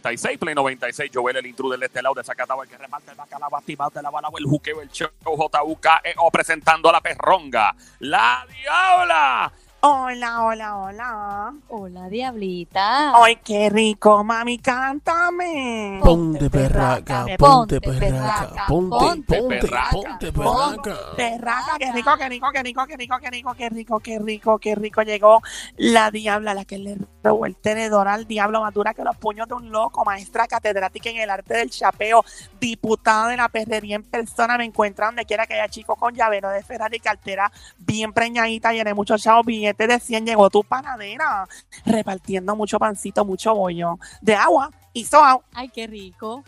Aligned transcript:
96, 0.00 0.38
Play 0.38 0.54
96, 0.54 1.10
Joel, 1.12 1.36
el 1.36 1.46
intruder 1.46 1.78
de 1.78 1.86
este 1.86 2.00
lado 2.00 2.14
de 2.14 2.24
Zacatau, 2.24 2.62
el 2.62 2.68
que 2.68 2.78
reparte 2.78 3.10
el 3.10 3.16
bacalao, 3.16 3.50
de 3.94 4.02
la 4.02 4.10
balagua, 4.10 4.40
el 4.40 4.46
juqueo, 4.46 4.80
el 4.80 4.90
show, 4.90 5.10
JUKEO, 5.22 6.30
presentando 6.32 6.88
a 6.88 6.92
la 6.92 7.00
perronga, 7.00 7.74
la 8.00 8.46
diabla. 8.48 9.52
Hola, 9.84 10.44
hola, 10.44 10.76
hola. 10.76 11.54
Hola, 11.66 12.08
diablita. 12.08 13.20
Ay, 13.20 13.34
qué 13.42 13.68
rico, 13.68 14.22
mami, 14.22 14.58
cántame. 14.58 15.98
Ponte 16.00 16.48
perraca, 16.48 17.26
ponte 17.36 17.80
perraca, 17.80 18.66
ponte, 18.68 18.96
ponte 18.96 19.24
ponte, 19.26 19.58
perraca, 19.58 20.18
perraca. 20.20 20.98
Perraca, 21.16 21.78
qué 21.80 21.92
rico, 21.92 22.16
qué 22.16 22.28
rico, 22.28 22.46
qué 22.52 22.62
rico, 22.62 22.86
qué 22.86 22.96
rico, 22.96 23.18
qué 23.18 23.30
rico, 23.30 23.54
qué 23.56 23.68
rico, 23.68 23.98
qué 23.98 24.18
rico, 24.20 24.58
qué 24.60 24.74
rico. 24.76 25.02
Llegó 25.02 25.42
la 25.76 26.12
diabla, 26.12 26.54
la 26.54 26.64
que 26.64 26.78
le 26.78 26.98
robó 27.24 27.46
el 27.46 27.56
tenedor 27.56 28.06
al 28.06 28.28
diablo, 28.28 28.60
más 28.60 28.72
dura 28.72 28.94
que 28.94 29.02
los 29.02 29.16
puños 29.16 29.48
de 29.48 29.54
un 29.54 29.72
loco, 29.72 30.04
maestra 30.04 30.46
catedrática 30.46 31.10
en 31.10 31.16
el 31.16 31.30
arte 31.30 31.54
del 31.54 31.70
chapeo, 31.70 32.24
diputada 32.60 33.26
de 33.26 33.36
la 33.36 33.48
perrería 33.48 33.96
en 33.96 34.04
persona. 34.04 34.56
Me 34.58 34.64
encuentra 34.64 35.06
donde 35.06 35.24
quiera 35.24 35.44
que 35.48 35.54
haya 35.54 35.68
chico 35.68 35.96
con 35.96 36.14
llavero 36.14 36.50
de 36.50 36.62
Ferrari, 36.62 37.00
cartera 37.00 37.50
bien 37.78 38.12
preñadita, 38.12 38.72
llené 38.72 38.94
muchos 38.94 39.20
chavos, 39.20 39.44
billetes 39.74 39.88
de 39.88 40.06
100. 40.06 40.26
Llegó 40.26 40.50
tu 40.50 40.62
panadera, 40.62 41.48
repartiendo 41.84 42.56
mucho 42.56 42.78
pancito, 42.78 43.24
mucho 43.24 43.54
bollo 43.54 43.98
de 44.20 44.34
agua 44.34 44.70
y 44.92 45.04
soa. 45.04 45.40
Ay, 45.54 45.68
qué 45.68 45.86
rico. 45.86 46.44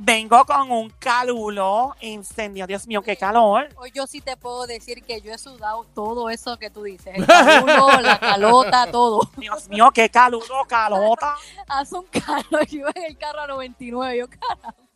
Vengo 0.00 0.44
con 0.44 0.70
un 0.70 0.90
calulo 0.90 1.96
incendio. 2.00 2.68
Dios 2.68 2.86
mío, 2.86 3.02
qué 3.02 3.16
calor. 3.16 3.68
Hoy 3.76 3.90
yo 3.92 4.06
sí 4.06 4.20
te 4.20 4.36
puedo 4.36 4.64
decir 4.64 5.02
que 5.02 5.20
yo 5.20 5.32
he 5.32 5.38
sudado 5.38 5.84
todo 5.92 6.30
eso 6.30 6.56
que 6.56 6.70
tú 6.70 6.84
dices. 6.84 7.16
El 7.16 7.26
calulo, 7.26 8.00
la 8.00 8.20
calota, 8.20 8.88
todo. 8.92 9.28
Dios 9.36 9.68
mío, 9.68 9.90
qué 9.92 10.08
calulo, 10.08 10.64
calota. 10.68 11.34
Hace 11.68 11.96
un 11.96 12.04
calor. 12.04 12.64
Yo 12.68 12.86
en 12.94 13.04
el 13.08 13.18
carro 13.18 13.40
a 13.40 13.46
99. 13.48 14.18
Yo, 14.18 14.28
caramba. 14.28 14.87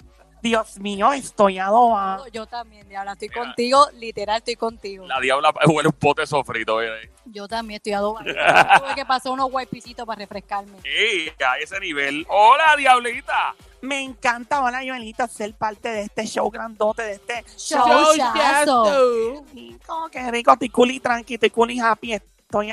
Dios 0.43 0.79
mío, 0.81 1.13
estoy 1.13 1.59
adobada. 1.59 2.29
Yo 2.33 2.47
también, 2.47 2.89
diabla. 2.89 3.13
Estoy 3.13 3.29
contigo. 3.29 3.87
Literal, 3.95 4.39
estoy 4.39 4.57
contigo. 4.57 5.07
La 5.07 5.21
diabla 5.21 5.55
huele 5.67 5.89
un 5.89 5.95
pote 5.95 6.27
sofrito. 6.27 6.83
eh. 6.83 7.11
Yo 7.27 7.47
también 7.47 7.77
estoy 7.77 7.93
adobada. 7.93 8.25
Tuve 8.79 8.95
que 8.97 9.07
pasar 9.07 9.33
unos 9.33 9.51
guaypicitos 9.51 10.05
para 10.05 10.19
refrescarme. 10.19 10.79
Y 10.85 11.29
a 11.43 11.59
ese 11.63 11.79
nivel. 11.79 12.27
Hola, 12.29 12.75
diablita. 12.77 13.55
Me 13.83 14.01
encanta, 14.01 14.63
hola, 14.63 14.81
Joelita, 14.85 15.27
ser 15.27 15.55
parte 15.55 15.89
de 15.89 16.03
este 16.03 16.25
show 16.25 16.49
grandote, 16.51 17.03
de 17.03 17.13
este 17.15 17.45
Show. 17.57 17.85
Qué 18.33 19.43
rico, 19.53 20.09
qué 20.13 20.31
rico, 20.31 20.53
estoy 20.53 20.69
cool 20.69 20.91
y 20.93 21.01
tranqui, 21.01 21.35
estoy 21.35 21.51
cool 21.51 21.73
y 21.73 21.81
happy, 21.81 22.13
estoy 22.13 22.73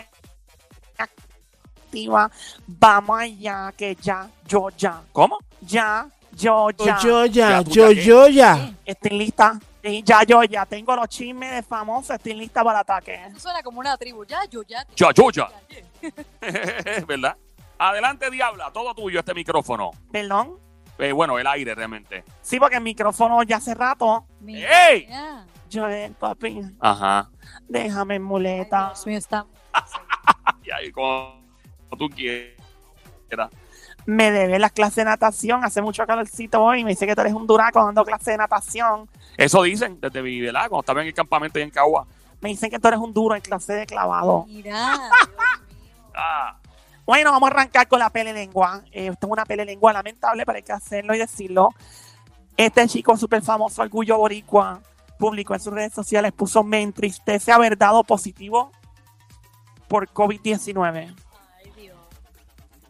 activa. 0.95 2.30
Vamos 2.67 3.20
allá, 3.20 3.73
que 3.75 3.95
ya, 3.95 4.30
yo 4.47 4.70
ya. 4.78 5.02
¿Cómo? 5.12 5.40
Ya, 5.62 6.08
yo 6.33 6.69
ya. 6.72 6.99
Yo 6.99 7.25
ya, 7.25 7.49
Ya, 7.49 7.63
¿tú 7.63 7.72
yo, 7.72 7.91
yo 7.91 8.27
ya. 8.27 8.73
Estoy 8.85 9.11
lista. 9.17 9.59
Sí, 9.83 10.03
ya, 10.05 10.23
yo 10.23 10.44
ya. 10.44 10.66
Tengo 10.66 10.95
los 10.95 11.08
chismes 11.08 11.52
de 11.52 11.63
famosos, 11.63 12.11
estoy 12.11 12.33
lista 12.33 12.63
para 12.63 12.80
el 12.80 12.81
ataque. 12.81 13.16
Eso 13.27 13.39
suena 13.39 13.63
como 13.63 13.80
una 13.80 13.97
tribu. 13.97 14.25
Ya, 14.25 14.44
yo, 14.50 14.61
ya. 14.63 14.85
Ya, 14.95 15.11
yo, 15.13 15.30
ya. 15.31 15.50
¿Verdad? 17.07 17.38
Adelante, 17.77 18.30
diabla. 18.30 18.72
Todo 18.72 18.94
tuyo 18.94 19.19
este 19.19 19.33
micrófono. 19.33 19.91
¿Perdón? 20.11 20.57
Eh, 20.97 21.13
bueno, 21.13 21.39
el 21.39 21.47
aire 21.47 21.73
realmente. 21.75 22.25
Sí, 22.41 22.59
porque 22.59 22.75
el 22.75 22.83
micrófono 22.83 23.41
ya 23.44 23.57
hace 23.57 23.73
rato. 23.73 24.25
Mira. 24.41 24.89
¡Ey! 24.89 25.07
Joel, 25.72 26.13
papi, 26.13 26.61
Aja. 26.80 27.30
déjame 27.67 28.16
en 28.16 28.22
Ay, 28.23 28.27
muleta. 28.27 28.88
Dios 28.88 29.07
mío, 29.07 29.17
está. 29.17 29.45
Y 30.63 30.72
ahí 30.72 30.91
como 30.91 31.41
tú 31.97 32.09
quieras. 32.09 33.50
Me 34.09 34.31
debe 34.31 34.57
las 34.57 34.71
clases 34.71 34.95
de 34.95 35.05
natación. 35.05 35.63
Hace 35.63 35.83
mucho 35.83 36.03
calorcito 36.07 36.63
hoy. 36.63 36.84
Me 36.84 36.89
dice 36.89 37.06
que 37.06 37.13
tú 37.13 37.22
eres 37.22 37.34
un 37.34 37.45
duraco 37.45 37.85
dando 37.85 38.03
clases 38.03 38.25
de 38.25 38.38
natación. 38.38 39.07
Eso 39.38 39.61
dicen 39.61 40.00
desde 40.01 40.23
mi 40.23 40.41
¿verdad? 40.41 40.61
Cuando 40.61 40.79
estaba 40.79 41.01
en 41.01 41.07
el 41.09 41.13
campamento 41.13 41.59
y 41.59 41.61
en 41.61 41.69
Cagua. 41.69 42.07
Me 42.41 42.50
dicen 42.50 42.72
que 42.72 42.79
tú 42.79 42.88
eres 42.88 43.00
un 43.00 43.13
duro 43.13 43.35
en 43.35 43.41
clase 43.41 43.73
de 43.73 43.85
clavado. 43.85 44.45
Mira. 44.47 44.97
Ah, 46.16 46.57
Bueno, 47.06 47.31
vamos 47.31 47.51
a 47.51 47.53
arrancar 47.53 47.88
con 47.88 48.00
la 48.00 48.09
pele 48.09 48.34
lengua. 48.34 48.81
Eh, 48.91 49.07
esto 49.07 49.28
es 49.28 49.31
una 49.31 49.45
pele 49.45 49.63
lengua 49.63 49.94
lamentable, 49.94 50.44
pero 50.44 50.55
hay 50.55 50.63
que 50.63 50.73
hacerlo 50.73 51.13
y 51.13 51.19
decirlo. 51.19 51.69
Este 52.57 52.88
chico 52.88 53.16
súper 53.16 53.44
famoso, 53.44 53.84
Orgullo 53.84 54.17
Boricua, 54.17 54.81
publicó 55.19 55.53
en 55.53 55.59
sus 55.59 55.72
redes 55.72 55.94
sociales, 55.94 56.34
puso, 56.34 56.63
me 56.63 56.81
entristece 56.81 57.51
haber 57.51 57.78
dado 57.78 58.03
positivo 58.03 58.72
por 59.88 60.09
COVID-19. 60.09 61.16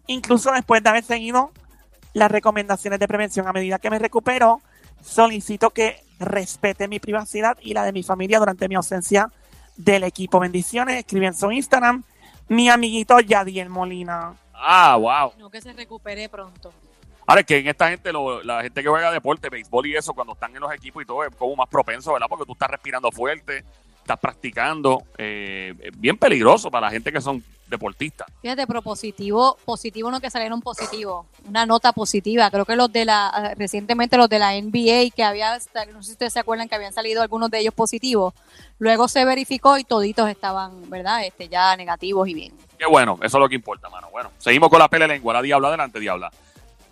Incluso 0.09 0.51
después 0.51 0.81
de 0.83 0.89
haber 0.89 1.03
seguido 1.03 1.51
las 2.13 2.31
recomendaciones 2.31 2.99
de 2.99 3.07
prevención 3.07 3.47
a 3.47 3.53
medida 3.53 3.77
que 3.79 3.89
me 3.91 3.99
recupero, 3.99 4.61
solicito 5.03 5.69
que 5.69 6.01
respete 6.19 6.87
mi 6.87 6.99
privacidad 6.99 7.57
y 7.61 7.73
la 7.73 7.83
de 7.83 7.93
mi 7.93 8.01
familia 8.03 8.39
durante 8.39 8.67
mi 8.67 8.75
ausencia 8.75 9.31
del 9.77 10.03
equipo. 10.03 10.39
Bendiciones, 10.39 10.97
escribe 10.97 11.27
en 11.27 11.35
su 11.35 11.51
Instagram 11.51 12.03
mi 12.47 12.69
amiguito 12.69 13.19
Yadiel 13.19 13.69
Molina. 13.69 14.33
ah, 14.53 14.97
wow. 14.99 15.33
No 15.37 15.49
que 15.49 15.61
se 15.61 15.71
recupere 15.73 16.27
pronto. 16.27 16.73
Ahora 17.27 17.41
es 17.41 17.47
que 17.47 17.57
en 17.59 17.67
esta 17.67 17.89
gente, 17.89 18.11
lo- 18.11 18.41
la 18.43 18.63
gente 18.63 18.81
que 18.81 18.89
juega 18.89 19.11
deporte, 19.11 19.49
béisbol 19.49 19.85
y 19.85 19.95
eso, 19.95 20.13
cuando 20.13 20.33
están 20.33 20.55
en 20.55 20.61
los 20.61 20.73
equipos 20.73 21.03
y 21.03 21.05
todo, 21.05 21.23
es 21.23 21.35
como 21.35 21.55
más 21.55 21.69
propenso, 21.69 22.11
¿verdad? 22.13 22.25
Porque 22.27 22.45
tú 22.45 22.53
estás 22.53 22.71
respirando 22.71 23.11
fuerte, 23.11 23.63
estás 24.01 24.17
practicando. 24.19 25.03
eh, 25.19 25.75
es 25.79 25.99
bien 25.99 26.17
peligroso 26.17 26.71
para 26.71 26.87
la 26.87 26.91
gente 26.91 27.11
que 27.11 27.21
son 27.21 27.43
deportistas. 27.69 28.28
Fíjate, 28.41 28.66
pero 28.66 28.81
positivo, 28.81 29.57
positivo 29.66 30.09
no 30.12 30.19
que 30.19 30.30
salieron 30.30 30.62
positivos, 30.62 31.25
una 31.47 31.66
nota 31.66 31.94
positiva. 31.94 32.50
Creo 32.50 32.66
que 32.66 32.75
los 32.75 32.91
de 32.91 33.06
la, 33.06 33.53
recientemente 33.57 34.18
los 34.18 34.30
de 34.30 34.40
la 34.40 34.59
NBA 34.59 35.12
que 35.16 35.24
había, 35.24 35.57
no 35.94 36.02
sé 36.02 36.07
si 36.07 36.12
ustedes 36.13 36.34
se 36.34 36.40
acuerdan 36.40 36.68
que 36.68 36.75
habían 36.75 36.94
salido 36.94 37.22
algunos 37.22 37.50
de 37.52 37.59
ellos 37.59 37.74
positivos, 37.74 38.34
luego 38.80 39.07
se 39.07 39.24
verificó 39.25 39.78
y 39.78 39.84
toditos 39.84 40.30
estaban, 40.30 40.90
¿verdad? 40.90 41.25
Este, 41.25 41.47
ya 41.47 41.75
negativos 41.75 42.28
y 42.28 42.34
bien. 42.34 42.53
Qué 42.78 42.85
bueno, 42.85 43.19
eso 43.22 43.38
es 43.38 43.41
lo 43.41 43.50
que 43.50 43.56
importa, 43.56 43.90
mano. 43.90 44.09
Bueno, 44.12 44.31
seguimos 44.38 44.69
con 44.69 44.80
la 44.80 44.88
pele 44.88 45.07
lengua. 45.07 45.34
La 45.34 45.41
diabla, 45.41 45.68
adelante, 45.68 46.00
diabla. 46.00 46.31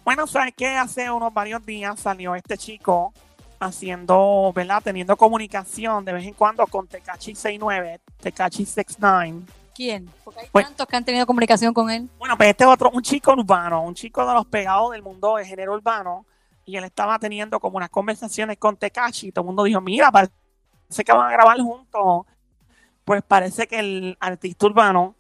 Bueno, 0.04 0.28
sabes 0.28 0.54
que 0.56 0.68
hace 0.68 1.10
unos 1.10 1.34
varios 1.34 1.66
días 1.66 2.00
salió 2.00 2.36
este 2.36 2.58
chico 2.58 3.14
haciendo, 3.60 4.52
¿verdad? 4.54 4.82
Teniendo 4.84 5.18
comunicación 5.18 6.06
de 6.06 6.14
vez 6.14 6.26
en 6.26 6.34
cuando 6.34 6.66
con 6.68 6.88
Tecachi 6.88 7.36
69, 7.36 8.00
Tecachi 8.22 8.66
69. 8.66 9.46
¿Quién? 9.78 10.10
Porque 10.24 10.40
hay 10.40 10.48
Pues- 10.52 10.66
tantos 10.66 10.88
que 10.88 10.96
han 10.96 11.06
tenido 11.06 11.28
comunicación 11.28 11.72
con 11.72 11.92
él. 11.92 12.10
Bueno, 12.18 12.36
pues 12.36 12.50
este 12.50 12.66
otro, 12.66 12.90
un 12.92 13.04
chico 13.04 13.32
urbano, 13.34 13.84
un 13.84 13.94
chico 13.94 14.26
de 14.26 14.34
los 14.34 14.48
pegados 14.48 14.92
del 14.92 15.04
mundo 15.04 15.36
de 15.36 15.46
género 15.46 15.74
urbano, 15.76 16.26
y 16.66 16.78
él 16.78 16.84
estaba 16.84 17.20
teniendo 17.20 17.60
como 17.60 17.78
unas 17.78 17.92
conversaciones 17.92 18.58
con 18.58 18.76
Tekashi, 18.76 19.28
y 19.28 19.32
todo 19.32 19.44
el 19.44 19.46
mundo 19.46 19.64
dijo, 19.66 19.80
mira, 19.80 20.12
parece 20.12 20.34
que 21.06 21.14
van 21.14 21.28
a 21.28 21.32
grabar 21.32 21.60
juntos. 21.60 22.26
Pues 23.06 23.22
parece 23.22 23.68
que 23.68 23.78
el 23.78 24.18
artista 24.20 24.66
urbano 24.66 25.14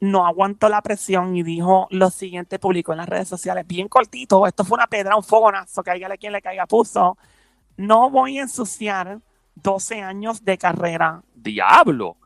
no 0.00 0.26
aguantó 0.26 0.70
la 0.70 0.80
presión 0.80 1.36
y 1.36 1.42
dijo 1.42 1.86
lo 1.90 2.08
siguiente, 2.08 2.58
publicó 2.58 2.92
en 2.92 2.98
las 2.98 3.08
redes 3.10 3.28
sociales, 3.28 3.66
bien 3.66 3.88
cortito, 3.88 4.46
esto 4.46 4.64
fue 4.64 4.76
una 4.76 4.86
pedra, 4.86 5.16
un 5.16 5.22
fogonazo, 5.22 5.82
cáigale 5.82 6.16
quien 6.16 6.32
le 6.32 6.40
caiga, 6.40 6.66
puso, 6.66 7.18
no 7.76 8.08
voy 8.08 8.38
a 8.38 8.42
ensuciar 8.42 9.20
12 9.54 10.00
años 10.00 10.42
de 10.44 10.56
carrera. 10.56 11.22
Diablo. 11.34 12.16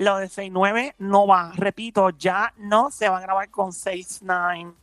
Lo 0.00 0.16
de 0.16 0.28
6-9 0.28 0.94
no 0.96 1.26
va, 1.26 1.52
repito, 1.54 2.08
ya 2.08 2.54
no 2.56 2.90
se 2.90 3.10
va 3.10 3.18
a 3.18 3.20
grabar 3.20 3.50
con 3.50 3.72
6-9. 3.72 4.74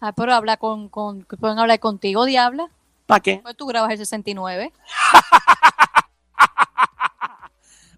Ah, 0.00 0.12
pero 0.12 0.34
habla 0.34 0.56
con, 0.56 0.88
con, 0.88 1.22
pueden 1.22 1.60
hablar 1.60 1.78
contigo, 1.78 2.24
Diabla. 2.24 2.68
¿Para 3.06 3.20
qué? 3.20 3.38
Pues 3.44 3.56
tú 3.56 3.66
grabas 3.66 3.92
el 3.92 3.98
69. 3.98 4.72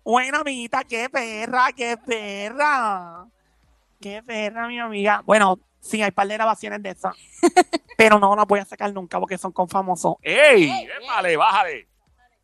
Bueno, 0.05 0.39
amiguita, 0.39 0.85
qué 0.85 1.11
perra, 1.11 1.71
qué 1.77 1.99
perra. 1.99 3.27
Qué 4.01 4.23
perra, 4.23 4.67
mi 4.67 4.79
amiga. 4.79 5.23
Bueno, 5.27 5.59
sí, 5.81 6.01
hay 6.01 6.13
par 6.13 6.27
de 6.27 6.33
grabaciones 6.33 6.83
de 6.83 6.91
esas. 6.91 7.15
pero 7.99 8.19
no 8.19 8.35
las 8.35 8.47
voy 8.47 8.61
a 8.61 8.65
sacar 8.65 8.91
nunca 8.91 9.21
porque 9.21 9.37
son 9.37 9.53
con 9.53 9.69
famosos. 9.69 10.17
¡Ey! 10.23 10.89
¡Épale, 11.03 11.37
bájale! 11.37 11.89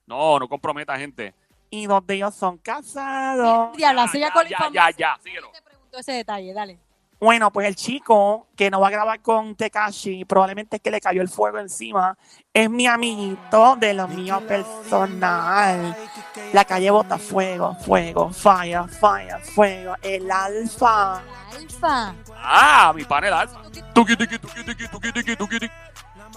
No, 0.07 0.39
no 0.39 0.47
comprometa 0.47 0.99
gente. 0.99 1.35
Y 1.75 1.87
dos 1.87 2.07
de 2.07 2.15
ellos 2.15 2.33
son 2.37 2.59
casados. 2.59 3.77
Diabla, 3.77 4.07
Ya, 4.07 4.13
siga 4.13 4.29
ya, 4.29 4.33
con 4.33 4.49
ya, 4.49 4.71
ya, 4.73 4.91
ya, 4.97 5.19
síguelo. 5.21 5.51
Te 5.51 5.61
pregunto 5.61 5.99
ese 5.99 6.13
detalle, 6.13 6.53
dale. 6.55 6.79
Bueno, 7.19 7.51
pues 7.51 7.67
el 7.67 7.75
chico 7.75 8.47
que 8.55 8.71
no 8.71 8.79
va 8.81 8.89
a 8.89 8.91
grabar 8.91 9.21
con 9.21 9.57
Tekashi, 9.57 10.25
probablemente 10.25 10.77
es 10.77 10.83
que 10.83 10.93
le 10.93 11.01
cayó 11.01 11.21
el 11.21 11.29
fuego 11.29 11.59
encima, 11.59 12.17
es 12.53 12.71
mi 12.71 12.87
amiguito 12.87 13.75
de 13.77 13.93
lo 13.95 14.07
mío 14.07 14.41
personal. 14.47 15.97
La 16.53 16.65
calle 16.65 16.91
bota 16.91 17.19
fuego, 17.19 17.75
fuego, 17.75 18.31
fire, 18.31 18.85
fire, 18.89 19.41
fuego. 19.43 19.97
El 20.01 20.31
alfa. 20.31 21.23
Alfa. 21.57 22.15
Ah, 22.37 22.93
mi 22.95 23.05
panel 23.05 23.33
alfa. 23.33 23.63
Tuki, 23.95 24.17
tuki, 24.17 24.39
tuki, 24.39 24.65
tuki, 24.65 24.89
tuki, 24.89 25.13
tuki, 25.13 25.37
tuki, 25.37 25.59
tuki. 25.59 25.71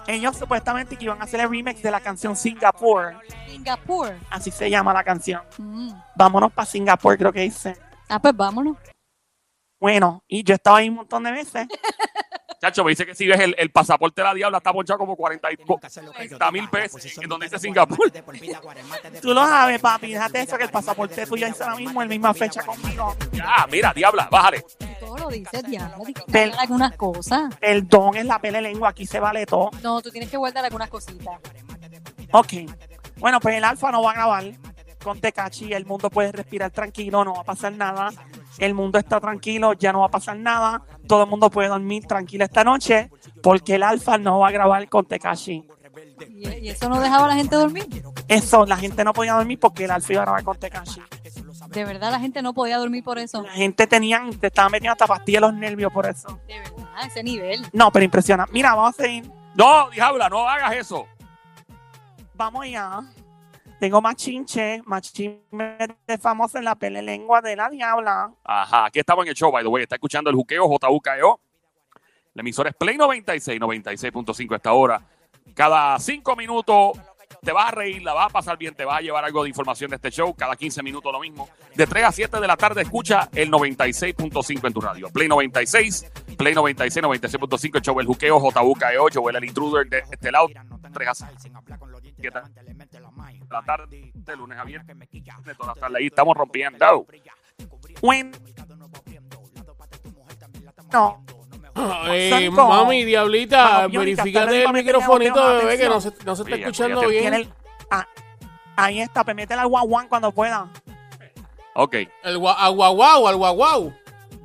Ellos 0.08 0.38
supuestamente 0.38 0.96
que 0.96 1.04
iban 1.04 1.20
a 1.22 1.26
hacer 1.26 1.42
el 1.42 1.50
remix 1.50 1.82
de 1.82 1.92
la 1.92 2.00
canción 2.00 2.36
Singapur. 2.36 3.14
Singapur. 3.46 4.16
Así 4.30 4.52
se 4.52 4.70
llama 4.70 4.94
la 4.94 5.04
canción. 5.04 5.42
Mm. 5.58 5.92
Vámonos 6.16 6.52
para 6.54 6.66
Singapur, 6.66 7.18
creo 7.18 7.34
que 7.34 7.42
dice. 7.42 7.78
Ah, 8.08 8.18
pues 8.20 8.36
vámonos. 8.36 8.78
Bueno, 9.80 10.24
y 10.28 10.44
yo 10.44 10.56
estaba 10.56 10.78
ahí 10.78 10.90
un 10.90 10.96
montón 10.96 11.24
de 11.24 11.32
veces. 11.32 11.68
Chacho, 12.60 12.84
me 12.84 12.90
dice 12.90 13.06
que 13.06 13.14
si 13.14 13.28
ves 13.28 13.40
el, 13.40 13.54
el 13.58 13.70
pasaporte 13.70 14.20
de 14.22 14.28
la 14.28 14.34
diabla, 14.34 14.58
está 14.58 14.74
ponchado 14.74 14.98
como 14.98 15.16
40 15.16 15.48
mil 16.52 16.70
pesos, 16.70 17.06
en 17.22 17.30
donde 17.30 17.46
dice 17.46 17.60
Singapur. 17.60 18.12
Tú 19.22 19.34
lo 19.34 19.46
sabes, 19.46 19.80
papi. 19.80 20.14
Déjate 20.14 20.42
eso 20.42 20.58
que 20.58 20.64
el 20.64 20.70
pasaporte 20.72 21.26
tuyo 21.28 21.46
es 21.46 21.62
ahora 21.62 21.76
mismo 21.76 22.02
en 22.02 22.10
misma 22.10 22.34
fecha 22.34 22.64
conmigo. 22.64 23.16
Ya, 23.32 23.68
mira, 23.72 23.94
diabla, 23.94 24.28
bájale. 24.32 24.66
Todo 25.00 25.18
lo 25.18 25.28
dices, 25.30 25.64
diablo. 25.64 25.98
Tienes 26.04 26.24
que 26.26 26.32
Del- 26.32 26.50
guardar 26.50 26.62
algunas 26.62 26.96
cosas. 26.98 27.54
El 27.62 27.88
don 27.88 28.16
es 28.16 28.26
la 28.26 28.40
pele 28.40 28.60
lengua. 28.62 28.90
Aquí 28.90 29.06
se 29.06 29.20
vale 29.20 29.46
todo. 29.46 29.70
No, 29.84 30.02
tú 30.02 30.10
tienes 30.10 30.30
que 30.30 30.38
guardar 30.38 30.66
algunas 30.66 30.90
cositas. 30.90 31.40
Ok. 32.32 32.54
Bueno, 33.18 33.40
pues 33.40 33.56
el 33.56 33.64
alfa 33.64 33.92
no 33.92 34.02
va 34.02 34.12
a 34.12 34.14
grabar 34.16 34.44
con 35.04 35.20
Tecachi. 35.22 35.74
El 35.74 35.86
mundo 35.86 36.10
puede 36.10 36.32
respirar 36.32 36.72
tranquilo, 36.72 37.24
no 37.24 37.36
va 37.36 37.42
a 37.42 37.46
pasar 37.46 37.72
nada. 37.74 38.10
El 38.60 38.74
mundo 38.74 38.98
está 38.98 39.20
tranquilo, 39.20 39.74
ya 39.74 39.94
no 39.94 40.00
va 40.00 40.08
a 40.08 40.12
pasar 40.12 40.38
nada. 40.38 40.82
Todo 41.08 41.24
el 41.24 41.30
mundo 41.30 41.50
puede 41.50 41.70
dormir 41.70 42.06
tranquilo 42.06 42.44
esta 42.44 42.64
noche 42.64 43.10
porque 43.44 43.76
el 43.76 43.84
alfa 43.84 44.18
no 44.18 44.40
va 44.40 44.50
a 44.50 44.52
grabar 44.52 44.88
con 44.90 45.06
Tecachi. 45.06 45.68
¿Y, 46.20 46.48
y 46.48 46.70
eso 46.70 46.90
no 46.90 47.00
dejaba 47.00 47.26
a 47.26 47.30
la 47.30 47.36
gente 47.36 47.56
dormir? 47.56 47.88
Eso, 48.28 48.66
la 48.66 48.78
gente 48.78 49.04
no 49.04 49.14
podía 49.14 49.34
dormir 49.34 49.60
porque 49.60 49.86
el 49.86 49.92
alfa 49.92 50.14
iba 50.14 50.22
a 50.24 50.26
grabar 50.26 50.44
con 50.44 50.58
Tecachi. 50.58 51.02
De 51.70 51.86
verdad, 51.86 52.12
la 52.12 52.20
gente 52.20 52.42
no 52.42 52.54
podía 52.54 52.78
dormir 52.78 53.04
por 53.04 53.20
eso. 53.20 53.44
La 53.44 53.52
gente 53.52 53.88
tenía, 53.88 54.22
te 54.40 54.48
estaba 54.48 54.70
metiendo 54.70 54.94
hasta 54.94 55.06
pastillas 55.08 55.42
los 55.42 55.54
nervios 55.54 55.92
por 55.92 56.06
eso. 56.06 56.40
De 56.48 56.60
verdad, 56.60 56.88
a 56.96 57.08
ese 57.08 57.24
nivel. 57.24 57.68
No, 57.74 57.92
pero 57.92 58.06
impresiona. 58.06 58.46
Mira, 58.52 58.74
vamos 58.74 58.98
a 58.98 59.04
seguir. 59.04 59.30
No, 59.56 59.90
diabla, 59.90 60.30
no 60.30 60.48
hagas 60.48 60.76
eso. 60.76 61.08
Vamos 62.36 62.68
ya. 62.70 63.02
Tengo 63.80 64.02
más 64.02 64.16
chinche, 64.16 64.82
más 64.86 65.14
chisme 65.14 65.78
de 66.08 66.18
famoso 66.18 66.58
en 66.58 66.66
la 66.66 66.76
pele 66.76 67.02
lengua 67.02 67.42
de 67.42 67.56
la 67.56 67.70
diabla. 67.70 68.34
Ajá, 68.44 68.86
aquí 68.86 69.00
estamos 69.00 69.24
en 69.26 69.30
el 69.30 69.36
show, 69.36 69.52
by 69.52 69.64
the 69.64 69.70
way. 69.70 69.84
Está 69.84 69.96
escuchando 69.96 70.30
el 70.30 70.36
juqueo 70.36 70.68
JUKEO. 70.68 71.40
La 72.34 72.42
emisora 72.42 72.70
es 72.70 72.76
Play 72.76 72.98
96, 72.98 73.60
96.5 73.60 74.52
a 74.52 74.56
esta 74.56 74.74
hora. 74.74 75.02
Cada 75.54 76.00
cinco 76.00 76.36
minutos 76.36 76.98
te 77.42 77.52
vas 77.52 77.68
a 77.68 77.72
reír, 77.72 78.02
la 78.02 78.14
vas 78.14 78.28
a 78.28 78.30
pasar 78.30 78.58
bien, 78.58 78.74
te 78.74 78.84
vas 78.84 78.98
a 78.98 79.02
llevar 79.02 79.24
algo 79.24 79.44
de 79.44 79.50
información 79.50 79.90
de 79.90 79.96
este 79.98 80.10
show. 80.12 80.34
Cada 80.34 80.56
15 80.56 80.82
minutos 80.82 81.12
lo 81.12 81.20
mismo. 81.20 81.48
De 81.76 81.86
3 81.86 82.06
a 82.06 82.12
7 82.12 82.40
de 82.40 82.48
la 82.48 82.58
tarde 82.58 82.82
escucha 82.82 83.30
el 83.34 83.52
96.5 83.52 84.68
en 84.68 84.74
tu 84.74 84.82
radio. 84.82 85.10
Play 85.10 85.28
96, 85.28 86.06
Play 86.38 86.54
96, 86.56 87.06
96.5, 87.06 87.76
el 87.76 87.82
show 87.82 88.00
El 88.00 88.08
Juqueo, 88.08 88.40
JUKEO, 88.40 89.08
Joel 89.14 89.36
el 89.36 89.44
Intruder 89.46 89.88
de 89.88 90.04
este 90.12 90.32
lado. 90.32 90.48
3 90.94 91.08
a 91.10 91.14
7 91.14 91.34
de 92.18 93.00
la 93.50 93.62
tarde, 93.64 94.12
de 94.14 94.36
lunes 94.36 94.58
a 94.58 94.64
viernes. 94.64 94.98
De 94.98 95.56
todas 95.56 95.76
las 95.76 95.80
tardes 95.80 95.98
ahí 95.98 96.08
estamos 96.08 96.36
rompiendo. 96.36 97.06
Bueno. 98.02 98.32
No, 100.92 101.24
Eh, 102.08 102.30
Santo. 102.32 102.68
mami, 102.68 103.04
diablita, 103.06 103.88
verifícate 103.88 104.64
el 104.64 104.74
microfonito, 104.74 105.58
bebé, 105.58 105.78
que 105.78 105.88
no 105.90 106.02
se, 106.02 106.12
no 106.26 106.36
se 106.36 106.44
está 106.44 106.56
escuchando 106.56 107.08
bien. 107.08 107.52
ah, 107.92 108.08
ahí 108.76 109.02
está, 109.02 109.24
pues 109.24 109.36
métela 109.36 109.62
al 109.62 109.68
guau 109.68 109.88
cuando 110.10 110.32
pueda. 110.32 110.70
Ok. 111.76 111.94
El 112.24 112.40
gua- 112.40 112.56
al 112.58 112.74
guau 112.74 112.96
guau, 112.96 113.28
al 113.28 113.36
guau 113.36 113.56
guau. 113.56 113.94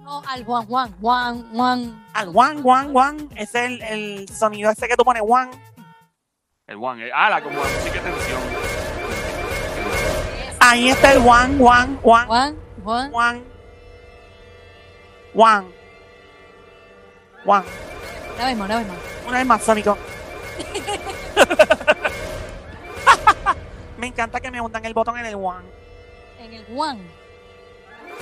No, 0.03 0.21
al 0.29 0.45
Juan 0.45 0.67
Juan, 0.67 0.95
Juan, 1.01 1.49
Juan. 1.55 2.07
Al 2.13 2.31
guan, 2.31 2.61
guan, 2.61 2.93
guan. 2.93 3.29
Ese 3.37 3.65
es 3.65 3.71
el, 3.71 3.83
el 3.83 4.29
sonido 4.29 4.71
ese 4.71 4.87
que 4.89 4.97
tú 4.97 5.05
pones 5.05 5.23
guan. 5.23 5.51
El 6.67 6.77
eh, 7.01 7.11
ah, 7.15 7.31
la 7.31 7.43
como 7.43 7.57
música 7.57 8.03
de 8.03 8.11
tensión. 8.11 8.62
Ahí 10.73 10.89
está 10.89 11.13
el 11.13 11.21
guan, 11.21 11.59
guan, 11.59 11.99
guan, 12.03 12.27
Juan, 12.27 12.57
Juan. 12.83 13.11
guan. 13.11 13.45
Guan. 15.35 15.67
Guan. 17.45 17.65
Una 18.37 18.47
vez 18.47 18.57
más, 18.57 18.67
una 18.67 18.79
vez 18.79 18.89
más. 18.89 18.97
Una 19.29 19.37
vez 19.37 19.47
más, 19.47 19.63
Sónico. 19.63 19.99
Me 23.99 24.07
encanta 24.07 24.41
que 24.41 24.51
me 24.51 24.63
hundan 24.63 24.83
el 24.87 24.95
botón 24.95 25.19
en 25.19 25.27
el 25.27 25.37
guan. 25.37 25.63
En 26.41 26.55
el 26.55 26.65
Juan. 26.65 27.01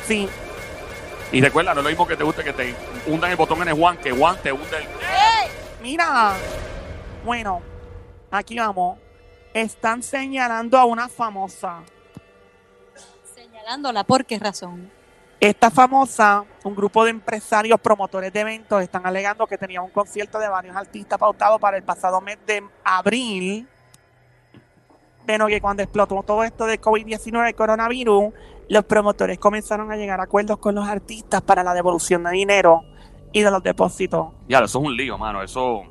Sí. 0.05 0.29
Y 1.31 1.41
recuerda, 1.41 1.73
no 1.73 1.83
es 1.83 1.85
lo 1.85 1.91
mismo 1.91 2.09
que 2.09 2.17
te 2.17 2.25
guste 2.25 2.43
que 2.43 2.53
te 2.53 2.75
hundan 3.07 3.31
el 3.31 3.37
botón 3.37 3.63
en 3.63 3.69
el 3.69 3.81
One, 3.81 3.99
que 3.99 4.11
One 4.11 4.39
te 4.43 4.51
hunde 4.51 4.77
el. 4.77 4.89
Mira. 5.81 6.35
Bueno, 7.25 7.63
aquí 8.33 8.59
vamos. 8.59 8.99
Están 9.55 10.03
señalando 10.03 10.79
a 10.79 10.85
una 10.85 11.09
famosa. 11.09 11.85
Señalándola, 13.61 14.05
¿por 14.05 14.25
qué 14.25 14.39
razón? 14.39 14.91
Esta 15.39 15.71
famosa, 15.71 16.45
un 16.65 16.75
grupo 16.75 17.05
de 17.05 17.11
empresarios 17.11 17.79
promotores 17.79 18.33
de 18.33 18.41
eventos 18.41 18.83
están 18.83 19.05
alegando 19.07 19.47
que 19.47 19.59
tenía 19.59 19.83
un 19.83 19.91
concierto 19.91 20.39
de 20.39 20.49
varios 20.49 20.75
artistas 20.75 21.19
pautado 21.19 21.59
para 21.59 21.77
el 21.77 21.83
pasado 21.83 22.23
mes 22.23 22.39
de 22.47 22.63
abril. 22.83 23.69
Pero 25.27 25.47
que 25.47 25.61
cuando 25.61 25.83
explotó 25.83 26.23
todo 26.23 26.43
esto 26.43 26.65
del 26.65 26.81
COVID-19, 26.81 27.49
el 27.49 27.55
coronavirus, 27.55 28.33
los 28.71 28.85
promotores 28.87 29.39
comenzaron 29.39 29.93
a 29.93 29.97
llegar 29.97 30.21
a 30.21 30.23
acuerdos 30.23 30.57
con 30.57 30.75
los 30.75 30.89
artistas 30.89 31.43
para 31.43 31.63
la 31.63 31.75
devolución 31.75 32.25
de 32.25 32.31
dinero 32.31 32.83
y 33.31 33.43
de 33.43 33.51
los 33.51 33.63
depósitos. 33.63 34.29
Ya, 34.49 34.61
eso 34.61 34.79
es 34.79 34.87
un 34.87 34.97
lío, 34.97 35.19
mano. 35.19 35.43
Eso, 35.43 35.83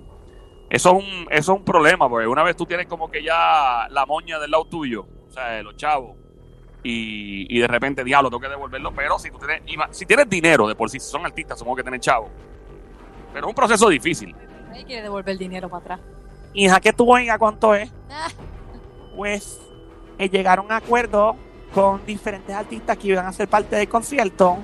eso, 0.71 0.89
es 0.89 1.03
un, 1.03 1.27
eso 1.29 1.53
es 1.53 1.59
un 1.59 1.63
problema, 1.63 2.09
porque 2.09 2.25
una 2.25 2.41
vez 2.41 2.55
tú 2.55 2.65
tienes 2.65 2.87
como 2.87 3.11
que 3.11 3.23
ya 3.23 3.87
la 3.91 4.07
moña 4.07 4.39
del 4.39 4.49
lado 4.49 4.65
tuyo, 4.65 5.05
o 5.27 5.31
sea, 5.31 5.49
de 5.49 5.63
los 5.63 5.75
chavos, 5.75 6.17
y, 6.83 7.45
y 7.55 7.59
de 7.59 7.67
repente, 7.67 8.03
diablo, 8.03 8.29
tengo 8.29 8.41
que 8.41 8.49
devolverlo. 8.49 8.91
Pero 8.93 9.19
si 9.19 9.31
tú 9.31 9.37
tienes, 9.37 9.61
si 9.91 10.05
tienes 10.05 10.29
dinero 10.29 10.67
de 10.67 10.75
por 10.75 10.89
sí, 10.89 10.99
si 10.99 11.09
son 11.09 11.25
artistas, 11.25 11.59
supongo 11.59 11.77
que 11.77 11.83
tienen 11.83 11.99
chavos. 11.99 12.29
Pero 13.33 13.47
es 13.47 13.49
un 13.49 13.55
proceso 13.55 13.89
difícil. 13.89 14.35
Nadie 14.69 14.85
quiere 14.85 15.03
devolver 15.03 15.31
el 15.31 15.37
dinero 15.37 15.69
para 15.69 15.81
atrás. 15.81 15.99
Y 16.53 16.65
deja 16.65 16.79
que 16.79 16.93
tú 16.93 17.11
oigas 17.11 17.37
cuánto 17.37 17.75
es. 17.75 17.91
Ah. 18.09 18.29
Pues 19.15 19.59
eh, 20.17 20.29
llegaron 20.29 20.71
a 20.71 20.77
acuerdos 20.77 21.35
con 21.73 22.05
diferentes 22.05 22.55
artistas 22.55 22.97
que 22.97 23.09
iban 23.09 23.25
a 23.25 23.33
ser 23.33 23.47
parte 23.47 23.75
del 23.75 23.87
concierto 23.87 24.57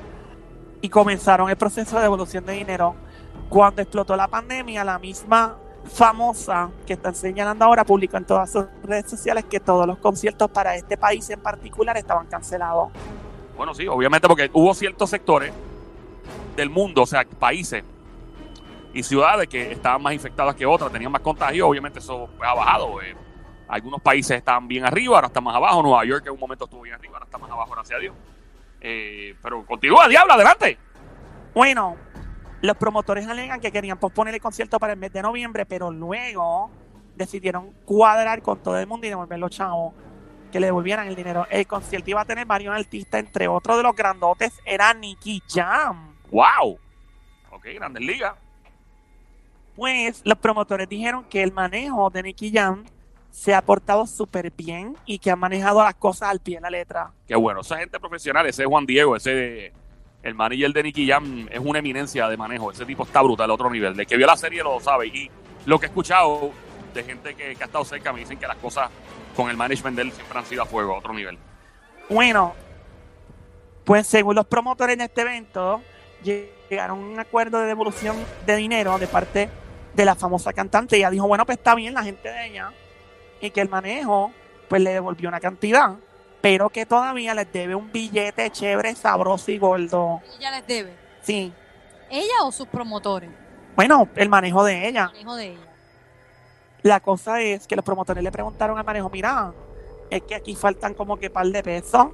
y 0.82 0.90
comenzaron 0.90 1.50
el 1.50 1.56
proceso 1.56 1.98
de 1.98 2.04
devolución 2.04 2.46
de 2.46 2.54
dinero. 2.54 2.96
Cuando 3.50 3.82
explotó 3.82 4.16
la 4.16 4.28
pandemia, 4.28 4.84
la 4.84 4.98
misma 4.98 5.58
famosa 5.86 6.70
que 6.86 6.94
están 6.94 7.16
señalando 7.16 7.66
ahora 7.66 7.84
publicó 7.84 8.18
en 8.18 8.26
todas 8.26 8.52
sus 8.52 8.66
redes 8.84 9.10
sociales 9.10 9.46
que 9.46 9.60
todos 9.60 9.86
los 9.88 9.98
conciertos 10.00 10.50
para 10.52 10.76
este 10.76 10.98
país 10.98 11.30
en 11.30 11.40
particular 11.40 11.96
estaban 11.98 12.28
cancelados. 12.28 12.90
Bueno, 13.56 13.74
sí, 13.74 13.88
obviamente, 13.88 14.28
porque 14.28 14.50
hubo 14.54 14.74
ciertos 14.74 15.10
sectores 15.10 15.54
del 16.56 16.70
mundo, 16.70 17.04
o 17.04 17.06
sea, 17.06 17.24
países 17.24 17.84
y 18.94 19.04
ciudades 19.04 19.48
que 19.48 19.72
estaban 19.72 20.02
más 20.02 20.14
infectadas 20.14 20.56
que 20.56 20.66
otras, 20.66 20.92
tenían 20.92 21.12
más 21.12 21.22
contagios, 21.22 21.68
obviamente 21.68 22.00
eso 22.00 22.30
ha 22.42 22.54
bajado. 22.54 23.02
eh. 23.02 23.16
Algunos 23.68 24.02
países 24.02 24.38
estaban 24.38 24.68
bien 24.68 24.86
arriba, 24.86 25.16
ahora 25.16 25.28
están 25.28 25.44
más 25.44 25.56
abajo. 25.56 25.82
Nueva 25.82 26.06
York 26.06 26.24
en 26.28 26.34
un 26.34 26.40
momento 26.40 26.66
estuvo 26.66 26.82
bien 26.82 26.96
arriba, 26.96 27.16
ahora 27.16 27.26
está 27.26 27.38
más 27.38 27.50
abajo, 27.50 27.72
gracias 27.72 27.98
a 27.98 28.02
Dios. 28.02 28.16
Eh, 28.80 29.36
pero 29.42 29.66
continúa, 29.66 30.08
diablo, 30.08 30.34
adelante. 30.34 30.78
Bueno, 31.54 31.96
los 32.66 32.78
promotores 32.78 33.28
alegan 33.28 33.60
que 33.60 33.72
querían 33.72 33.98
posponer 33.98 34.34
el 34.34 34.42
concierto 34.42 34.80
para 34.80 34.94
el 34.94 35.00
mes 35.00 35.12
de 35.14 35.22
noviembre, 35.22 35.66
pero 35.66 35.92
luego 35.92 36.70
decidieron 37.16 37.72
cuadrar 37.86 38.42
con 38.42 38.62
todo 38.62 38.78
el 38.78 38.88
mundo 38.88 39.08
y 39.08 39.10
devolver 39.10 39.40
los 39.40 39.52
chavos, 39.52 39.94
que 40.52 40.60
le 40.60 40.68
devolvieran 40.68 41.08
el 41.08 41.16
dinero. 41.16 41.48
El 41.50 41.68
concierto 41.68 42.10
iba 42.10 42.22
a 42.22 42.26
tener 42.26 42.46
varios 42.46 42.76
artistas, 42.76 43.20
entre 43.20 43.48
otros 43.48 43.78
de 43.78 43.84
los 43.84 43.96
grandotes 43.96 44.54
era 44.66 44.94
Nicky 44.94 45.42
Jam. 45.48 46.16
¡Wow! 46.32 46.80
Ok, 47.52 47.66
Grandes 47.76 48.04
Ligas. 48.04 48.36
Pues 49.76 50.22
los 50.24 50.38
promotores 50.38 50.88
dijeron 50.88 51.26
que 51.26 51.44
el 51.44 51.52
manejo 51.52 52.10
de 52.10 52.24
Nicky 52.24 52.52
Jam 52.54 52.86
se 53.30 53.54
ha 53.54 53.62
portado 53.62 54.08
súper 54.08 54.50
bien 54.52 54.96
y 55.06 55.20
que 55.20 55.30
ha 55.30 55.36
manejado 55.36 55.84
las 55.84 55.96
cosas 55.96 56.30
al 56.30 56.40
pie 56.40 56.56
de 56.56 56.62
la 56.62 56.70
letra. 56.70 57.12
Qué 57.28 57.36
bueno, 57.36 57.60
esa 57.60 57.78
gente 57.78 58.00
profesional, 58.00 58.46
ese 58.46 58.64
Juan 58.64 58.86
Diego, 58.86 59.14
ese 59.18 59.74
el 60.26 60.34
manager 60.34 60.74
de 60.74 60.84
Nicky 60.84 61.08
Jam 61.08 61.48
es 61.52 61.60
una 61.60 61.80
eminencia 61.80 62.28
de 62.28 62.36
manejo. 62.36 62.72
Ese 62.72 62.84
tipo 62.84 63.04
está 63.04 63.22
brutal, 63.22 63.52
otro 63.52 63.70
nivel. 63.70 63.96
De 63.96 64.08
que 64.08 64.18
vio 64.18 64.26
la 64.26 64.36
serie 64.36 64.64
lo 64.64 64.80
sabe. 64.80 65.08
Y 65.08 65.30
lo 65.68 65.80
que 65.80 65.86
he 65.86 65.90
escuchado 65.90 66.50
de 66.96 67.04
gente 67.04 67.36
que, 67.36 67.56
que 67.56 67.64
ha 67.64 67.68
estado 67.68 67.86
cerca 67.86 68.12
me 68.12 68.22
dicen 68.22 68.40
que 68.40 68.48
las 68.48 68.58
cosas 68.58 68.90
con 69.36 69.52
el 69.52 69.56
management 69.56 69.96
de 69.96 70.02
él 70.02 70.12
siempre 70.12 70.40
han 70.40 70.46
sido 70.46 70.64
a 70.64 70.66
fuego, 70.66 70.98
otro 70.98 71.14
nivel. 71.14 71.38
Bueno, 72.10 72.56
pues 73.84 74.08
según 74.08 74.34
los 74.34 74.48
promotores 74.48 74.98
de 74.98 75.04
este 75.04 75.22
evento, 75.22 75.82
llegaron 76.24 77.00
a 77.00 77.08
un 77.08 77.20
acuerdo 77.20 77.60
de 77.60 77.68
devolución 77.68 78.16
de 78.48 78.56
dinero 78.56 78.98
de 78.98 79.06
parte 79.06 79.48
de 79.94 80.06
la 80.06 80.16
famosa 80.16 80.54
cantante. 80.54 80.98
Ella 80.98 81.12
dijo, 81.12 81.28
bueno, 81.28 81.46
pues 81.46 81.60
está 81.60 81.76
bien 81.76 81.94
la 81.94 82.04
gente 82.04 82.32
de 82.32 82.48
ella. 82.48 82.72
Y 83.42 83.52
que 83.52 83.62
el 83.62 83.70
manejo, 83.70 84.32
pues 84.68 84.82
le 84.82 84.92
devolvió 84.94 85.30
una 85.30 85.40
cantidad, 85.40 85.98
pero 86.46 86.70
que 86.70 86.86
todavía 86.86 87.34
les 87.34 87.52
debe 87.52 87.74
un 87.74 87.92
billete 87.92 88.52
chévere, 88.52 88.94
sabroso 88.94 89.50
y 89.50 89.58
gordo. 89.58 90.22
Ella 90.38 90.52
les 90.52 90.68
debe. 90.68 90.96
Sí. 91.24 91.52
¿Ella 92.08 92.44
o 92.44 92.52
sus 92.52 92.68
promotores? 92.68 93.32
Bueno, 93.76 94.08
el 94.16 94.30
manejo 94.30 94.64
de 94.64 94.88
ella. 94.88 95.12
El 95.16 95.22
hijo 95.22 95.36
de 95.36 95.48
ella. 95.54 95.68
La 96.84 97.00
cosa 97.00 97.42
es 97.42 97.66
que 97.66 97.76
los 97.76 97.84
promotores 97.84 98.24
le 98.24 98.32
preguntaron 98.32 98.78
al 98.78 98.86
manejo, 98.86 99.10
mira, 99.10 99.54
es 100.12 100.22
que 100.22 100.36
aquí 100.36 100.54
faltan 100.56 100.94
como 100.94 101.18
que 101.18 101.32
par 101.32 101.48
de 101.48 101.64
pesos. 101.64 102.10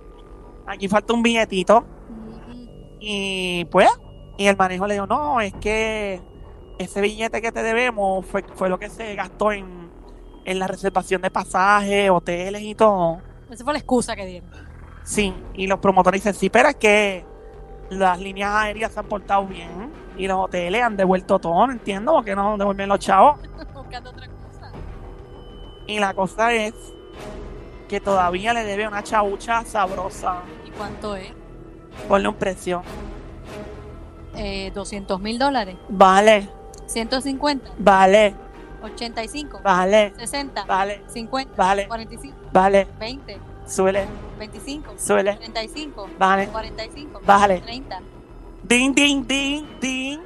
Aquí 0.65 0.88
falta 0.88 1.11
un 1.11 1.23
billetito. 1.23 1.81
Mm, 1.81 2.67
Y 3.01 3.65
pues, 3.65 3.89
y 4.38 4.47
el 4.47 4.55
manejo 4.55 4.88
le 4.88 4.93
dijo, 4.93 5.07
no, 5.07 5.41
es 5.41 5.53
que 5.55 6.21
ese 6.79 7.01
billete 7.01 7.41
que 7.41 7.51
te 7.51 7.63
debemos 7.63 8.25
fue, 8.27 8.45
fue 8.55 8.69
lo 8.69 8.79
que 8.79 8.89
se 8.89 9.13
gastó 9.13 9.51
en, 9.51 9.91
en 10.45 10.57
la 10.57 10.67
reservación 10.67 11.21
de 11.21 11.29
pasajes, 11.31 12.09
hoteles 12.09 12.61
y 12.61 12.75
todo. 12.75 13.29
Esa 13.51 13.63
fue 13.65 13.74
la 13.74 13.79
excusa 13.79 14.15
que 14.15 14.25
dieron. 14.25 14.50
Sí, 15.03 15.34
y 15.53 15.67
los 15.67 15.79
promotores 15.79 16.22
dicen, 16.22 16.34
sí, 16.34 16.50
pero 16.50 16.70
es 16.70 16.75
que 16.75 17.25
las 17.89 18.17
líneas 18.20 18.51
aéreas 18.53 18.93
se 18.93 19.00
han 19.00 19.08
portado 19.08 19.46
bien 19.46 19.91
y 20.17 20.25
los 20.27 20.46
hoteles 20.46 20.81
han 20.81 20.96
devuelto 20.96 21.38
todo, 21.38 21.67
no 21.67 21.74
entiendo, 21.74 22.13
porque 22.13 22.36
no 22.36 22.58
devuelven 22.58 22.88
los 22.88 23.00
chavos. 23.00 23.39
Buscando 23.74 24.12
otra 24.12 24.27
cosa. 24.27 24.72
Y 25.86 26.00
la 26.00 26.13
cosa 26.13 26.53
es 26.53 26.74
que 27.89 28.00
todavía 28.00 28.53
le 28.53 28.63
debe 28.63 28.88
una 28.88 29.03
chaucha 29.03 29.65
sabrosa. 29.65 30.43
¿Y 30.65 30.72
cuánto 30.72 31.17
es? 31.17 31.34
Ponle 32.08 32.29
un 32.29 32.36
precio. 32.36 32.84
Eh, 34.36 34.72
200 34.74 35.20
mil 35.20 35.38
dólares. 35.38 35.75
Vale, 35.89 36.48
150, 36.88 37.72
vale, 37.79 38.34
85, 38.81 39.61
vale, 39.63 40.13
60, 40.17 40.65
vale, 40.65 41.01
50, 41.07 41.55
vale, 41.55 41.88
45, 41.88 42.38
vale, 42.51 42.88
20, 43.00 43.38
suele, 43.67 44.05
25, 44.39 44.93
suele, 44.97 45.35
35, 45.35 46.09
vale, 46.17 46.47
45, 46.47 47.21
Bájale. 47.23 47.61
30. 47.61 48.00
ding, 48.63 48.93
ding, 48.93 49.25
ding, 49.27 49.65
ding, 49.79 50.19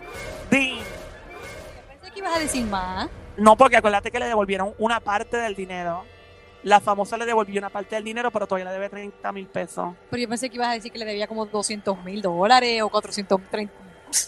ding. 0.49 0.77
Yo 0.77 1.99
pensé 1.99 2.11
que 2.13 2.19
ibas 2.19 2.35
a 2.35 2.39
decir 2.39 2.65
más. 2.65 3.09
No, 3.37 3.55
porque 3.57 3.77
acuérdate 3.77 4.11
que 4.11 4.19
le 4.19 4.27
devolvieron 4.27 4.73
una 4.77 4.99
parte 4.99 5.37
del 5.37 5.55
dinero. 5.55 6.03
La 6.63 6.79
famosa 6.79 7.15
le 7.17 7.25
devolvió 7.25 7.59
una 7.59 7.69
parte 7.69 7.95
del 7.95 8.03
dinero, 8.03 8.31
pero 8.31 8.47
todavía 8.47 8.65
le 8.65 8.71
debe 8.71 8.89
30 8.89 9.31
mil 9.33 9.45
pesos. 9.45 9.93
Pero 10.09 10.21
yo 10.21 10.27
pensé 10.27 10.49
que 10.49 10.55
ibas 10.55 10.69
a 10.69 10.73
decir 10.73 10.91
que 10.91 10.97
le 10.97 11.05
debía 11.05 11.27
como 11.27 11.45
200 11.45 12.03
mil 12.03 12.21
dólares 12.23 12.81
o 12.81 12.89
430 12.89 13.71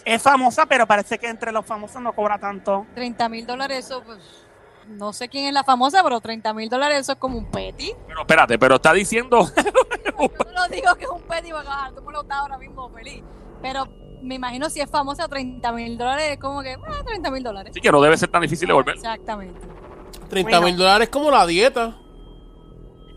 Es 0.06 0.22
famosa, 0.22 0.66
pero 0.66 0.88
parece 0.88 1.18
que 1.18 1.28
entre 1.28 1.52
los 1.52 1.66
famosos 1.66 2.02
no 2.02 2.14
cobra 2.14 2.40
tanto. 2.40 2.86
mil 3.30 3.46
dólares. 3.46 3.86
Eso, 3.86 4.04
pues, 4.04 4.20
no 4.88 5.12
sé 5.14 5.28
quién 5.28 5.46
es 5.46 5.54
la 5.54 5.64
famosa, 5.64 6.04
pero 6.04 6.22
30 6.22 6.54
mil 6.54 6.70
dólares 6.70 7.00
eso 7.00 7.14
es 7.14 7.18
como 7.18 7.38
un 7.38 7.52
petty. 7.52 7.94
Pero 8.08 8.22
espérate, 8.22 8.58
pero 8.58 8.76
está 8.76 8.94
diciendo. 8.94 9.46
Yo 10.20 10.52
no 10.56 10.68
digo 10.70 10.96
que 10.96 11.04
es 11.04 11.10
un 11.10 11.22
petty, 11.22 11.52
porque 11.52 11.68
ah, 11.70 11.92
tú 11.96 12.02
me 12.02 12.12
lo 12.14 12.22
estás 12.22 12.38
ahora 12.38 12.58
mismo 12.58 12.90
feliz. 12.90 13.24
Pero 13.62 13.86
me 14.22 14.36
imagino 14.36 14.70
si 14.70 14.80
es 14.80 14.90
famosa, 14.90 15.28
30 15.28 15.72
mil 15.74 15.98
dólares 15.98 16.32
es 16.32 16.40
como 16.40 16.62
que, 16.62 16.74
ah, 16.74 17.04
30 17.06 17.32
mil 17.32 17.44
dólares. 17.44 17.74
sí, 17.74 17.82
que 17.82 17.92
no 17.92 18.02
debe 18.02 18.18
ser 18.18 18.30
tan 18.30 18.42
difícil 18.42 18.68
de 18.68 18.74
volver. 18.74 18.96
Exactamente. 18.96 19.60
30 20.30 20.62
mil 20.62 20.78
dólares 20.78 21.10
como 21.10 21.32
la 21.32 21.46
dieta. 21.46 21.98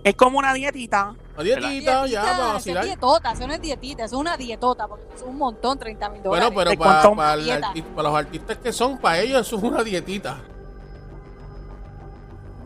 Es 0.02 0.14
como 0.14 0.38
una 0.38 0.54
dietita. 0.54 1.14
La 1.42 1.68
dietita, 1.68 2.06
ya, 2.06 2.20
para 2.23 2.32
Dietita, 2.32 2.47
es 2.49 2.52
vacilar. 2.54 2.85
dietota, 2.85 3.32
eso 3.32 3.47
no 3.47 3.52
es 3.54 3.61
dietita, 3.61 4.04
eso 4.04 4.16
es 4.16 4.20
una 4.20 4.37
dietota, 4.37 4.87
porque 4.88 5.04
es 5.14 5.23
un 5.23 5.37
montón, 5.38 5.78
30 5.78 6.09
mil 6.11 6.23
Bueno, 6.23 6.50
dólares. 6.50 6.52
pero 6.56 6.70
¿De 6.70 6.76
para, 6.78 7.14
para 7.14 7.35
el 7.35 7.62
arti- 7.62 7.82
para 7.82 8.09
los 8.09 8.18
artistas 8.18 8.56
que 8.59 8.73
son, 8.73 8.99
para 8.99 9.18
ellos 9.20 9.47
eso 9.47 9.56
es 9.56 9.62
una 9.62 9.82
dietita. 9.82 10.38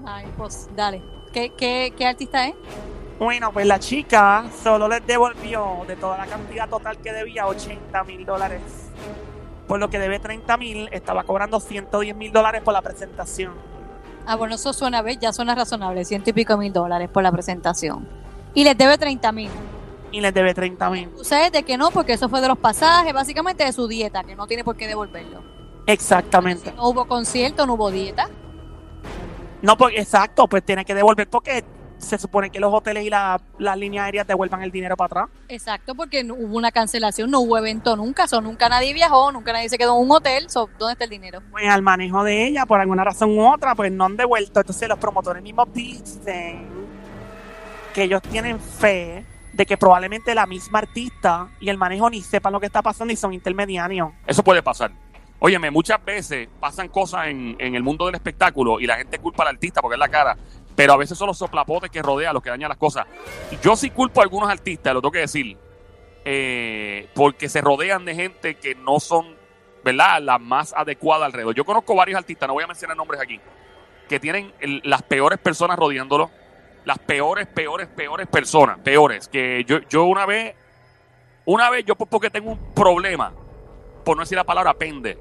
Ay, 0.06 0.26
pues, 0.36 0.68
dale. 0.76 1.02
¿Qué, 1.32 1.52
qué, 1.56 1.92
qué 1.96 2.06
artista 2.06 2.46
es? 2.46 2.54
Bueno, 3.18 3.52
pues 3.52 3.66
la 3.66 3.78
chica 3.78 4.44
solo 4.62 4.88
les 4.88 5.06
devolvió 5.06 5.84
de 5.86 5.96
toda 5.96 6.18
la 6.18 6.26
cantidad 6.26 6.68
total 6.68 6.98
que 6.98 7.12
debía 7.12 7.46
80 7.46 8.04
mil 8.04 8.24
dólares. 8.26 8.60
Por 9.66 9.78
lo 9.80 9.88
que 9.88 9.98
debe 9.98 10.18
30 10.18 10.56
mil, 10.58 10.88
estaba 10.92 11.22
cobrando 11.24 11.58
110 11.58 12.14
mil 12.16 12.32
dólares 12.32 12.60
por 12.62 12.74
la 12.74 12.82
presentación. 12.82 13.52
Ah, 14.26 14.36
bueno, 14.36 14.56
eso 14.56 14.72
suena. 14.72 15.02
Ya 15.12 15.32
suena 15.32 15.54
razonable, 15.54 16.04
ciento 16.04 16.30
y 16.30 16.32
pico 16.32 16.56
mil 16.58 16.72
dólares 16.72 17.08
por 17.10 17.22
la 17.22 17.32
presentación. 17.32 18.06
Y 18.54 18.64
les 18.64 18.76
debe 18.78 18.96
30 18.96 19.32
mil. 19.32 19.50
Y 20.12 20.20
les 20.20 20.32
debe 20.32 20.54
30 20.54 20.90
mil. 20.90 21.10
¿Sabes 21.22 21.50
de 21.52 21.62
que 21.64 21.76
no? 21.76 21.90
Porque 21.90 22.12
eso 22.12 22.28
fue 22.28 22.40
de 22.40 22.48
los 22.48 22.58
pasajes, 22.58 23.12
básicamente 23.12 23.64
de 23.64 23.72
su 23.72 23.88
dieta, 23.88 24.22
que 24.24 24.36
no 24.36 24.46
tiene 24.46 24.62
por 24.64 24.76
qué 24.76 24.86
devolverlo. 24.86 25.42
Exactamente. 25.86 26.72
No 26.76 26.88
hubo 26.88 27.04
concierto, 27.06 27.66
no 27.66 27.74
hubo 27.74 27.90
dieta. 27.90 28.28
No, 29.62 29.76
pues 29.76 29.94
exacto, 29.96 30.46
pues 30.46 30.64
tiene 30.64 30.84
que 30.84 30.94
devolver 30.94 31.28
porque 31.28 31.64
se 31.98 32.18
supone 32.18 32.50
que 32.50 32.60
los 32.60 32.72
hoteles 32.72 33.04
y 33.04 33.10
la- 33.10 33.40
las 33.58 33.78
líneas 33.78 34.04
aéreas 34.04 34.26
devuelvan 34.26 34.62
el 34.62 34.70
dinero 34.70 34.94
para 34.96 35.06
atrás. 35.06 35.28
Exacto, 35.48 35.94
porque 35.94 36.22
no- 36.22 36.34
hubo 36.34 36.56
una 36.58 36.70
cancelación, 36.70 37.30
no 37.30 37.40
hubo 37.40 37.56
evento 37.56 37.96
nunca, 37.96 38.26
so, 38.28 38.40
nunca 38.42 38.68
nadie 38.68 38.92
viajó, 38.92 39.32
nunca 39.32 39.52
nadie 39.52 39.68
se 39.70 39.78
quedó 39.78 39.96
en 39.96 40.02
un 40.04 40.10
hotel, 40.12 40.50
so, 40.50 40.68
¿dónde 40.78 40.92
está 40.92 41.04
el 41.04 41.10
dinero? 41.10 41.40
Pues 41.50 41.66
al 41.68 41.80
manejo 41.82 42.22
de 42.24 42.46
ella, 42.46 42.66
por 42.66 42.78
alguna 42.80 43.04
razón 43.04 43.30
u 43.38 43.46
otra, 43.50 43.74
pues 43.74 43.90
no 43.90 44.04
han 44.04 44.16
devuelto. 44.16 44.60
Entonces 44.60 44.86
los 44.88 44.98
promotores 44.98 45.42
mismos 45.42 45.66
dicen 45.72 46.83
que 47.94 48.02
ellos 48.02 48.20
tienen 48.20 48.60
fe 48.60 49.24
de 49.54 49.64
que 49.64 49.78
probablemente 49.78 50.34
la 50.34 50.46
misma 50.46 50.80
artista 50.80 51.48
y 51.60 51.70
el 51.70 51.78
manejo 51.78 52.10
ni 52.10 52.20
sepan 52.20 52.52
lo 52.52 52.60
que 52.60 52.66
está 52.66 52.82
pasando 52.82 53.12
y 53.12 53.16
son 53.16 53.32
intermediarios. 53.32 54.10
Eso 54.26 54.42
puede 54.42 54.62
pasar. 54.62 54.90
Óyeme, 55.38 55.70
muchas 55.70 56.04
veces 56.04 56.48
pasan 56.58 56.88
cosas 56.88 57.28
en, 57.28 57.56
el 57.58 57.82
mundo 57.82 58.06
del 58.06 58.16
espectáculo 58.16 58.80
y 58.80 58.86
la 58.86 58.96
gente 58.96 59.18
culpa 59.18 59.44
al 59.44 59.50
artista 59.50 59.80
porque 59.80 59.94
es 59.94 59.98
la 59.98 60.08
cara, 60.08 60.36
pero 60.74 60.92
a 60.92 60.96
veces 60.96 61.16
son 61.16 61.28
los 61.28 61.38
soplapotes 61.38 61.90
que 61.90 62.02
rodean 62.02 62.34
los 62.34 62.42
que 62.42 62.50
dañan 62.50 62.68
las 62.68 62.78
cosas. 62.78 63.06
Yo 63.62 63.76
sí 63.76 63.90
culpo 63.90 64.20
a 64.20 64.24
algunos 64.24 64.50
artistas, 64.50 64.92
lo 64.92 65.00
tengo 65.00 65.12
que 65.12 65.20
decir, 65.20 65.56
eh, 66.24 67.08
porque 67.14 67.48
se 67.48 67.60
rodean 67.60 68.04
de 68.04 68.14
gente 68.14 68.56
que 68.56 68.74
no 68.74 68.98
son, 68.98 69.36
¿verdad?, 69.84 70.20
la 70.20 70.38
más 70.38 70.72
adecuada 70.72 71.26
alrededor. 71.26 71.54
Yo 71.54 71.64
conozco 71.64 71.94
varios 71.94 72.18
artistas, 72.18 72.48
no 72.48 72.54
voy 72.54 72.64
a 72.64 72.68
mencionar 72.68 72.96
nombres 72.96 73.20
aquí, 73.20 73.38
que 74.08 74.18
tienen 74.18 74.52
las 74.82 75.02
peores 75.02 75.38
personas 75.38 75.78
rodeándolo, 75.78 76.30
las 76.84 76.98
peores, 76.98 77.46
peores, 77.46 77.88
peores 77.88 78.26
personas, 78.28 78.78
peores. 78.80 79.28
Que 79.28 79.64
yo, 79.66 79.78
yo 79.88 80.04
una 80.04 80.26
vez, 80.26 80.54
una 81.44 81.70
vez 81.70 81.84
yo 81.84 81.96
por- 81.96 82.08
porque 82.08 82.30
tengo 82.30 82.50
un 82.52 82.74
problema, 82.74 83.32
por 84.04 84.16
no 84.16 84.22
decir 84.22 84.36
la 84.36 84.44
palabra 84.44 84.74
pende, 84.74 85.18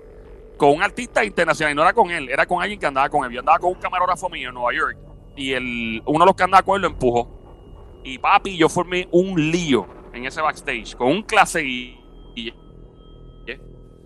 con 0.57 0.69
un 0.71 0.83
artista 0.83 1.23
internacional, 1.25 1.73
y 1.73 1.75
no 1.75 1.81
era 1.81 1.93
con 1.93 2.11
él, 2.11 2.29
era 2.29 2.45
con 2.45 2.61
alguien 2.61 2.79
que 2.79 2.85
andaba 2.85 3.09
con 3.09 3.25
él. 3.25 3.31
Yo 3.31 3.39
andaba 3.39 3.59
con 3.59 3.71
un 3.71 3.79
camarógrafo 3.79 4.29
mío 4.29 4.49
en 4.49 4.55
Nueva 4.55 4.73
York, 4.73 4.97
y 5.35 5.53
el, 5.53 6.01
uno 6.05 6.19
de 6.19 6.25
los 6.25 6.35
que 6.35 6.43
andaba 6.43 6.63
con 6.63 6.75
él 6.75 6.81
lo 6.83 6.87
empujó. 6.89 8.01
Y 8.03 8.17
papi, 8.19 8.57
yo 8.57 8.69
formé 8.69 9.07
un 9.11 9.51
lío 9.51 9.87
en 10.13 10.25
ese 10.25 10.41
backstage, 10.41 10.95
con 10.95 11.07
un 11.07 11.23
clase 11.23 11.63
y, 11.65 11.99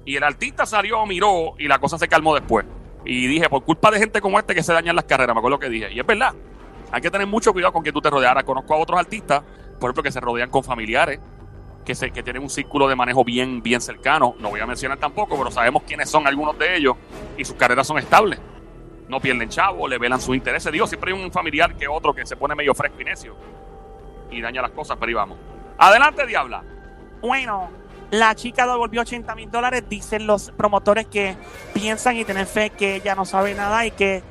y 0.06 0.16
el 0.16 0.24
artista 0.24 0.66
salió, 0.66 1.06
miró, 1.06 1.56
y 1.60 1.68
la 1.68 1.80
cosa 1.80 1.98
se 1.98 2.08
calmó 2.08 2.34
después. 2.34 2.66
Y 3.04 3.28
dije, 3.28 3.50
por 3.50 3.64
culpa 3.66 3.92
de 3.92 4.00
gente 4.00 4.22
como 4.22 4.40
este 4.40 4.56
que 4.56 4.64
se 4.64 4.72
dañan 4.72 4.96
las 4.96 5.04
carreras, 5.06 5.36
me 5.36 5.40
acuerdo 5.40 5.58
lo 5.58 5.60
que 5.60 5.70
dije. 5.70 5.92
Y 5.92 6.00
es 6.00 6.06
verdad, 6.06 6.34
hay 6.92 7.02
que 7.02 7.12
tener 7.12 7.28
mucho 7.28 7.54
cuidado 7.54 7.74
con 7.74 7.84
que 7.84 7.92
tú 7.92 8.02
te 8.02 8.10
rodeas. 8.10 8.30
Ahora 8.30 8.44
conozco 8.44 8.74
a 8.74 8.78
otros 8.78 9.00
artistas, 9.00 9.44
por 9.80 9.90
ejemplo, 9.90 10.04
que 10.04 10.12
se 10.12 10.20
rodean 10.20 10.50
con 10.50 10.64
familiares, 10.64 11.20
que, 11.86 11.96
se, 11.96 12.12
que 12.12 12.24
tienen 12.24 12.42
un 12.42 12.50
círculo 12.50 12.88
de 12.88 12.96
manejo 12.96 13.24
bien, 13.24 13.62
bien 13.62 13.82
cercano. 13.82 14.36
No 14.40 14.50
voy 14.50 14.60
a 14.60 14.66
mencionar 14.66 14.98
tampoco, 14.98 15.38
pero 15.38 15.52
sabemos 15.52 15.84
quiénes 15.84 16.10
son 16.10 16.28
algunos 16.28 16.58
de 16.58 16.78
ellos 16.78 16.96
y 17.38 17.46
sus 17.46 17.56
carreras 17.56 17.88
son 17.88 17.98
estables. 17.98 18.40
No 19.08 19.20
pierden 19.20 19.50
chavo, 19.50 19.88
le 19.88 19.98
velan 19.98 20.20
sus 20.20 20.36
intereses. 20.36 20.72
Digo, 20.72 20.86
siempre 20.88 21.14
hay 21.14 21.22
un 21.22 21.32
familiar 21.32 21.76
que 21.76 21.88
otro 21.88 22.14
que 22.14 22.26
se 22.26 22.36
pone 22.36 22.56
medio 22.56 22.74
fresco 22.74 23.02
y 23.02 23.06
necio 23.06 23.36
y 24.32 24.42
daña 24.42 24.62
las 24.62 24.72
cosas, 24.72 24.98
pero 25.00 25.10
ahí 25.10 25.14
vamos. 25.14 25.38
Adelante, 25.78 26.26
Diabla. 26.26 26.64
Bueno, 27.22 27.70
la 28.12 28.36
chica 28.36 28.66
devolvió 28.68 29.02
80 29.02 29.36
mil 29.36 29.50
dólares, 29.52 29.84
dicen 29.90 30.28
los 30.28 30.52
promotores 30.52 31.08
que 31.08 31.36
piensan 31.74 32.18
y 32.18 32.26
tienen 32.26 32.48
fe 32.48 32.70
que 32.72 32.96
ella 32.96 33.16
no 33.16 33.26
sabe 33.26 33.54
nada 33.54 33.86
y 33.86 33.92
que, 33.92 34.24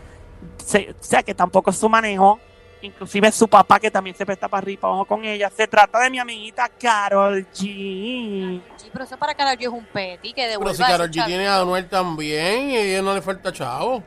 se- 0.66 0.90
o 0.90 0.94
sea, 1.02 1.22
que 1.22 1.34
tampoco 1.34 1.70
es 1.70 1.76
su 1.78 1.88
manejo. 1.88 2.38
Inclusive 2.82 3.32
su 3.32 3.48
papá 3.48 3.80
que 3.80 3.90
también 3.90 4.14
se 4.14 4.26
presta 4.26 4.48
para 4.48 4.58
arriba 4.58 4.74
y 4.74 4.76
para 4.76 4.92
abajo 4.92 5.06
con 5.06 5.24
ella. 5.24 5.50
Se 5.50 5.66
trata 5.66 5.98
de 6.00 6.10
mi 6.10 6.18
amiguita 6.18 6.68
Carol 6.68 7.46
G. 7.52 8.60
Sí, 8.76 8.90
pero 8.92 9.04
eso 9.04 9.16
para 9.16 9.34
Karol 9.34 9.54
G 9.56 9.62
es 9.62 9.68
un 9.68 9.86
petty 9.86 10.28
que 10.34 10.42
Pero 10.42 10.50
devuelva 10.50 10.74
si 10.74 10.82
Karol 10.82 11.10
ese 11.10 11.20
G 11.20 11.24
tiene 11.26 11.48
a 11.48 11.60
Anuel 11.62 11.88
también 11.88 12.70
y 12.70 12.76
a 12.76 12.80
ella 12.82 13.02
no 13.02 13.14
le 13.14 13.22
falta 13.22 13.50
chavo. 13.52 14.02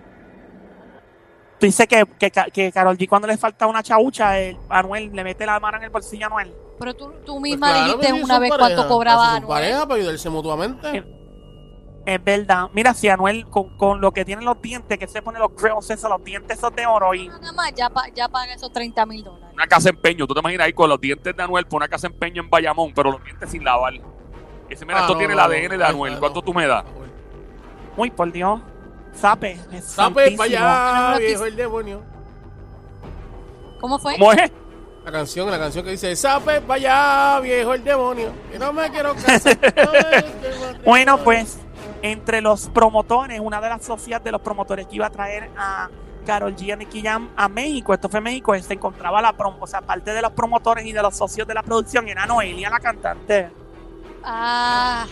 Tú 1.60 1.66
dices 1.66 1.88
que, 1.88 2.06
que, 2.18 2.32
que 2.32 2.72
Carol 2.72 2.96
G 2.98 3.10
cuando 3.10 3.28
le 3.28 3.36
falta 3.38 3.66
una 3.68 3.84
chaucha, 3.84 4.40
el, 4.40 4.58
Anuel 4.70 5.10
le 5.14 5.24
mete 5.24 5.46
la 5.46 5.60
mano 5.60 5.78
en 5.78 5.84
el 5.84 5.90
bolsillo 5.90 6.26
a 6.26 6.28
Anuel. 6.28 6.54
Pero 6.80 6.94
tú, 6.96 7.12
tú 7.26 7.34
Pues 7.34 7.42
misma 7.42 7.72
claro, 7.72 7.86
dijiste 7.98 8.10
pues, 8.12 8.24
una 8.24 8.40
vez 8.40 8.50
pareja. 8.52 8.76
cuánto 8.76 8.88
cobraba 8.88 9.26
Son 9.26 9.36
Anuel. 9.38 9.48
pareja 9.50 9.86
para 9.88 9.96
ayudarse 10.00 10.30
mutuamente. 10.30 10.98
Eh, 10.98 11.04
Es 12.12 12.24
verdad. 12.24 12.70
Mira, 12.74 12.94
si 12.96 13.08
Anuel 13.08 13.46
con, 13.50 13.78
con 13.78 14.02
lo 14.02 14.12
que 14.12 14.26
tienen 14.26 14.44
los 14.44 14.60
dientes, 14.62 14.98
que 14.98 15.08
se 15.08 15.22
pone 15.22 15.38
los 15.38 15.56
grills 15.56 15.90
esos, 15.92 16.10
los 16.10 16.24
dientes 16.24 16.58
esos 16.58 16.74
de 16.76 16.86
oro 16.88 17.14
y 17.14 17.28
Nada 17.28 17.52
más, 17.52 17.72
ya, 17.76 17.88
pa- 17.90 18.08
ya 18.16 18.28
paga 18.28 18.54
esos 18.54 18.72
30 18.72 19.06
mil 19.06 19.24
dólares. 19.24 19.50
Una 19.54 19.68
casa 19.68 19.90
empeño. 19.90 20.26
Tú 20.26 20.34
te 20.34 20.40
imaginas 20.40 20.66
ahí 20.66 20.74
con 20.74 20.90
los 20.90 21.00
dientes 21.00 21.36
de 21.36 21.44
Anuel 21.44 21.66
por 21.68 21.78
una 21.78 21.88
casa 21.88 22.08
empeño 22.08 22.42
en 22.42 22.50
Bayamón, 22.50 22.94
pero 22.96 23.12
los 23.12 23.24
dientes 23.24 23.50
sin 23.52 23.64
lavar. 23.64 23.94
Y 23.94 24.02
dice, 24.70 24.86
mira, 24.88 25.00
Ah, 25.00 25.02
esto 25.02 25.14
no, 25.14 25.20
tiene 25.20 25.36
no, 25.36 25.42
el 25.46 25.48
no. 25.50 25.56
ADN 25.68 25.78
de 25.78 25.86
Anuel. 25.86 26.14
no. 26.14 26.20
¿Cuánto 26.20 26.42
tú 26.42 26.52
me 26.52 26.66
das? 26.66 26.84
Uy, 27.96 28.10
por 28.10 28.32
Dios. 28.32 28.60
Sape. 29.14 29.52
es 29.72 29.86
Sape 29.86 30.36
santísimo. 30.36 30.38
para 30.38 30.50
No, 30.50 30.56
allá, 30.58 31.12
no, 31.14 31.18
viejo 31.20 31.46
el 31.46 31.56
demonio. 31.56 32.02
¿Cómo 33.80 34.00
fue? 34.00 34.14
¿Cómo 34.18 34.32
es? 34.34 34.52
La 35.06 35.12
canción, 35.12 35.50
la 35.50 35.58
canción 35.60 35.86
que 35.86 35.92
dice, 35.92 36.16
Sape 36.16 36.62
para 36.62 36.74
allá, 37.36 37.40
viejo 37.42 37.74
el 37.74 37.84
demonio. 37.84 38.32
Que 38.52 38.60
no 38.60 38.74
me 38.74 38.90
quiero 38.90 39.14
casar. 39.16 39.58
Qué 39.60 39.86
matrimonio. 39.86 40.80
Bueno, 40.86 41.18
pues, 41.24 41.60
entre 42.02 42.42
los 42.42 42.70
promotores, 42.70 43.40
una 43.40 43.62
de 43.62 43.70
las 43.70 43.84
socias 43.84 44.24
de 44.24 44.32
los 44.32 44.42
promotores 44.42 44.88
que 44.88 44.96
iba 44.96 45.08
a 45.08 45.10
traer 45.10 45.50
a 45.58 45.90
Carol 46.26 46.56
G 46.56 46.62
y 46.64 46.72
a 46.72 46.76
Nicky 46.76 47.02
Jam 47.02 47.30
a 47.36 47.48
México, 47.48 47.94
esto 47.94 48.10
fue 48.10 48.22
México, 48.22 48.58
se 48.60 48.74
encontraba 48.74 49.22
la 49.22 49.34
promo, 49.34 49.58
o 49.62 49.68
sea, 49.68 49.82
parte 49.82 50.14
de 50.14 50.22
los 50.22 50.32
promotores 50.32 50.86
y 50.86 50.92
de 50.92 51.02
los 51.02 51.16
socios 51.16 51.48
de 51.48 51.54
la 51.54 51.64
producción 51.64 52.08
era 52.08 52.26
Noelia, 52.26 52.70
la 52.70 52.80
cantante. 52.80 53.50
Ah, 54.24 55.06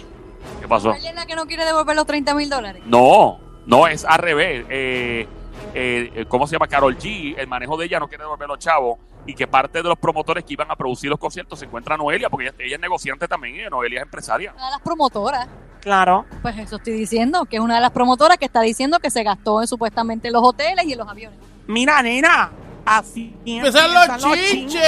¿Qué 0.61 0.67
pasó? 0.67 0.93
¿ella 0.93 1.09
es 1.09 1.15
la 1.15 1.25
que 1.25 1.35
no 1.35 1.45
quiere 1.45 1.65
devolver 1.65 1.95
los 1.95 2.05
30 2.05 2.33
mil 2.35 2.49
dólares? 2.49 2.83
No, 2.85 3.39
No, 3.65 3.87
es 3.87 4.05
al 4.05 4.19
revés. 4.19 4.65
Eh, 4.69 5.27
eh, 5.73 6.25
¿Cómo 6.29 6.47
se 6.47 6.53
llama? 6.53 6.67
Carol 6.67 6.97
G, 6.97 7.35
el 7.37 7.47
manejo 7.47 7.75
de 7.77 7.85
ella 7.85 7.99
no 7.99 8.07
quiere 8.07 8.23
devolver 8.23 8.47
los 8.47 8.59
chavos 8.59 8.97
y 9.27 9.35
que 9.35 9.45
parte 9.45 9.83
de 9.83 9.89
los 9.89 9.99
promotores 9.99 10.43
que 10.45 10.53
iban 10.53 10.71
a 10.71 10.75
producir 10.75 11.09
los 11.09 11.19
conciertos 11.19 11.59
se 11.59 11.65
encuentra 11.65 11.97
Noelia, 11.97 12.29
porque 12.29 12.47
ella, 12.47 12.55
ella 12.57 12.75
es 12.75 12.81
negociante 12.81 13.27
también 13.27 13.67
y 13.67 13.69
Noelia 13.69 13.99
es 13.99 14.05
empresaria. 14.05 14.53
Una 14.53 14.65
de 14.65 14.71
las 14.71 14.81
promotoras. 14.81 15.47
Claro. 15.81 16.25
Pues 16.41 16.57
eso 16.57 16.77
estoy 16.77 16.93
diciendo, 16.93 17.45
que 17.45 17.57
es 17.57 17.61
una 17.61 17.75
de 17.75 17.81
las 17.81 17.91
promotoras 17.91 18.37
que 18.37 18.45
está 18.45 18.61
diciendo 18.61 18.99
que 18.99 19.11
se 19.11 19.23
gastó 19.23 19.61
en, 19.61 19.67
supuestamente 19.67 20.27
en 20.27 20.33
los 20.33 20.43
hoteles 20.43 20.85
y 20.85 20.93
en 20.93 20.97
los 20.97 21.07
aviones. 21.07 21.37
Mira, 21.67 22.01
nena, 22.01 22.51
así 22.85 23.35
Empiezan 23.45 23.93
los 23.93 24.17
chinches. 24.49 24.81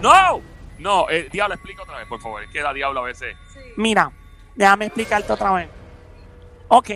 ¡No! 0.00 0.40
No, 0.78 1.08
eh, 1.08 1.28
Diablo, 1.32 1.54
explica 1.54 1.82
otra 1.82 1.96
vez, 1.96 2.06
por 2.06 2.20
favor. 2.20 2.42
Es 2.42 2.50
que 2.50 2.60
la 2.60 2.74
Diablo 2.74 3.00
a 3.00 3.04
veces... 3.04 3.34
Mira, 3.78 4.12
déjame 4.54 4.86
explicarte 4.86 5.32
otra 5.32 5.52
vez. 5.52 5.70
Ok, 6.68 6.90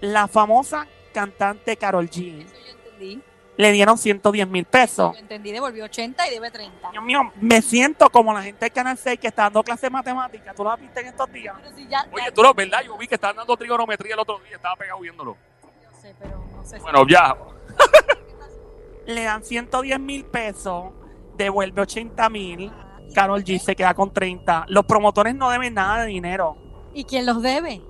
la 0.00 0.28
famosa 0.28 0.86
cantante 1.12 1.76
Carol 1.76 2.08
G 2.08 2.42
Eso 2.42 2.56
yo 2.64 2.72
entendí. 2.72 3.22
Le 3.60 3.72
dieron 3.72 3.98
110 3.98 4.48
mil 4.48 4.64
pesos. 4.64 5.12
Yo 5.14 5.18
entendí, 5.18 5.52
devolvió 5.52 5.84
80 5.84 6.26
y 6.28 6.30
debe 6.30 6.50
30. 6.50 6.90
Dios 6.90 7.04
mío, 7.04 7.20
me 7.40 7.60
siento 7.62 8.08
como 8.10 8.32
la 8.32 8.42
gente 8.42 8.64
del 8.64 8.72
Canal 8.72 8.96
6 8.96 9.18
que 9.20 9.28
está 9.28 9.42
dando 9.44 9.62
clases 9.62 9.82
de 9.82 9.90
matemáticas. 9.90 10.54
¿Tú 10.56 10.64
lo 10.64 10.70
has 10.70 10.80
visto 10.80 10.98
en 11.00 11.06
estos 11.06 11.30
días? 11.32 11.54
Pero 11.62 11.76
si 11.76 11.86
ya, 11.88 12.06
Oye, 12.12 12.24
ya- 12.26 12.32
tú 12.32 12.42
lo, 12.42 12.54
¿verdad? 12.54 12.80
Yo 12.84 12.96
vi 12.96 13.06
que 13.06 13.14
estaban 13.16 13.36
dando 13.36 13.56
trigonometría 13.56 14.14
el 14.14 14.20
otro 14.20 14.38
día, 14.40 14.56
estaba 14.56 14.76
pegado 14.76 15.00
viéndolo. 15.00 15.36
yo 15.82 16.00
sé, 16.00 16.14
pero 16.18 16.38
no 16.56 16.64
sé 16.64 16.76
si- 16.76 16.82
Bueno, 16.82 17.06
ya. 17.08 17.36
Le 19.06 19.24
dan 19.24 19.42
110 19.42 19.98
mil 19.98 20.24
pesos, 20.24 20.92
devuelve 21.36 21.82
80 21.82 22.28
mil. 22.28 22.72
Carol 23.14 23.42
G 23.42 23.58
se 23.58 23.74
queda 23.74 23.92
con 23.94 24.12
30. 24.12 24.66
Los 24.68 24.84
promotores 24.86 25.34
no 25.34 25.50
deben 25.50 25.74
nada 25.74 26.02
de 26.02 26.06
dinero. 26.06 26.56
¿Y 26.94 27.04
quién 27.04 27.26
los 27.26 27.42
debe? 27.42 27.82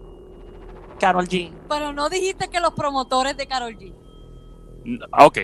Carol 0.98 1.26
G. 1.28 1.52
Pero 1.68 1.92
no 1.92 2.08
dijiste 2.08 2.48
que 2.48 2.58
los 2.60 2.72
promotores 2.72 3.36
de 3.36 3.46
Carol 3.46 3.76
G. 3.76 3.92
Ok. 5.20 5.38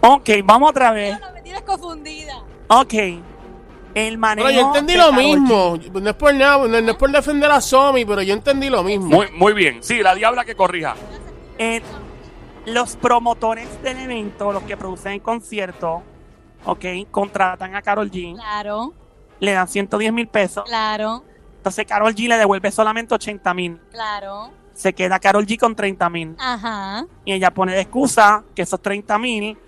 Ok, 0.00 0.30
vamos 0.44 0.70
otra 0.70 0.92
vez. 0.92 1.18
No, 1.20 1.32
me 1.32 1.42
tienes 1.42 1.62
confundida. 1.62 2.42
Ok. 2.68 2.94
El 3.94 4.18
manejo. 4.18 4.46
Pero 4.46 4.60
yo 4.60 4.66
entendí 4.66 4.94
lo 4.94 5.12
mismo. 5.12 5.78
No 5.92 6.10
es 6.10 6.16
por 6.16 6.34
nada, 6.34 6.58
no, 6.58 6.80
no 6.80 6.90
es 6.90 6.96
por 6.96 7.10
defender 7.10 7.50
a 7.50 7.60
Somi, 7.60 8.04
pero 8.04 8.22
yo 8.22 8.34
entendí 8.34 8.68
lo 8.68 8.82
mismo. 8.82 9.06
Muy, 9.08 9.30
muy 9.32 9.52
bien. 9.54 9.82
Sí, 9.82 10.02
la 10.02 10.14
Diabla 10.14 10.44
que 10.44 10.54
corrija. 10.54 10.94
Eh, 11.58 11.80
los 12.66 12.96
promotores 12.96 13.82
del 13.82 13.98
evento, 13.98 14.52
los 14.52 14.62
que 14.64 14.76
producen 14.76 15.12
el 15.12 15.22
concierto, 15.22 16.02
ok, 16.66 16.84
contratan 17.10 17.74
a 17.74 17.80
Carol 17.82 18.10
G, 18.10 18.34
Claro, 18.34 18.92
le 19.40 19.52
dan 19.52 19.66
110 19.66 20.12
mil 20.12 20.28
pesos. 20.28 20.64
claro, 20.66 21.24
Entonces 21.56 21.86
Carol 21.86 22.14
G 22.14 22.28
le 22.28 22.36
devuelve 22.36 22.70
solamente 22.70 23.14
80 23.14 23.54
mil. 23.54 23.80
claro. 23.90 24.50
Se 24.76 24.92
queda 24.92 25.18
Carol 25.18 25.46
G 25.46 25.58
con 25.58 25.74
30 25.74 26.10
mil. 26.10 26.36
Ajá. 26.38 27.06
Y 27.24 27.32
ella 27.32 27.50
pone 27.50 27.72
de 27.72 27.80
excusa 27.80 28.44
que 28.54 28.62
esos 28.62 28.80
30 28.80 29.18
mil 29.18 29.58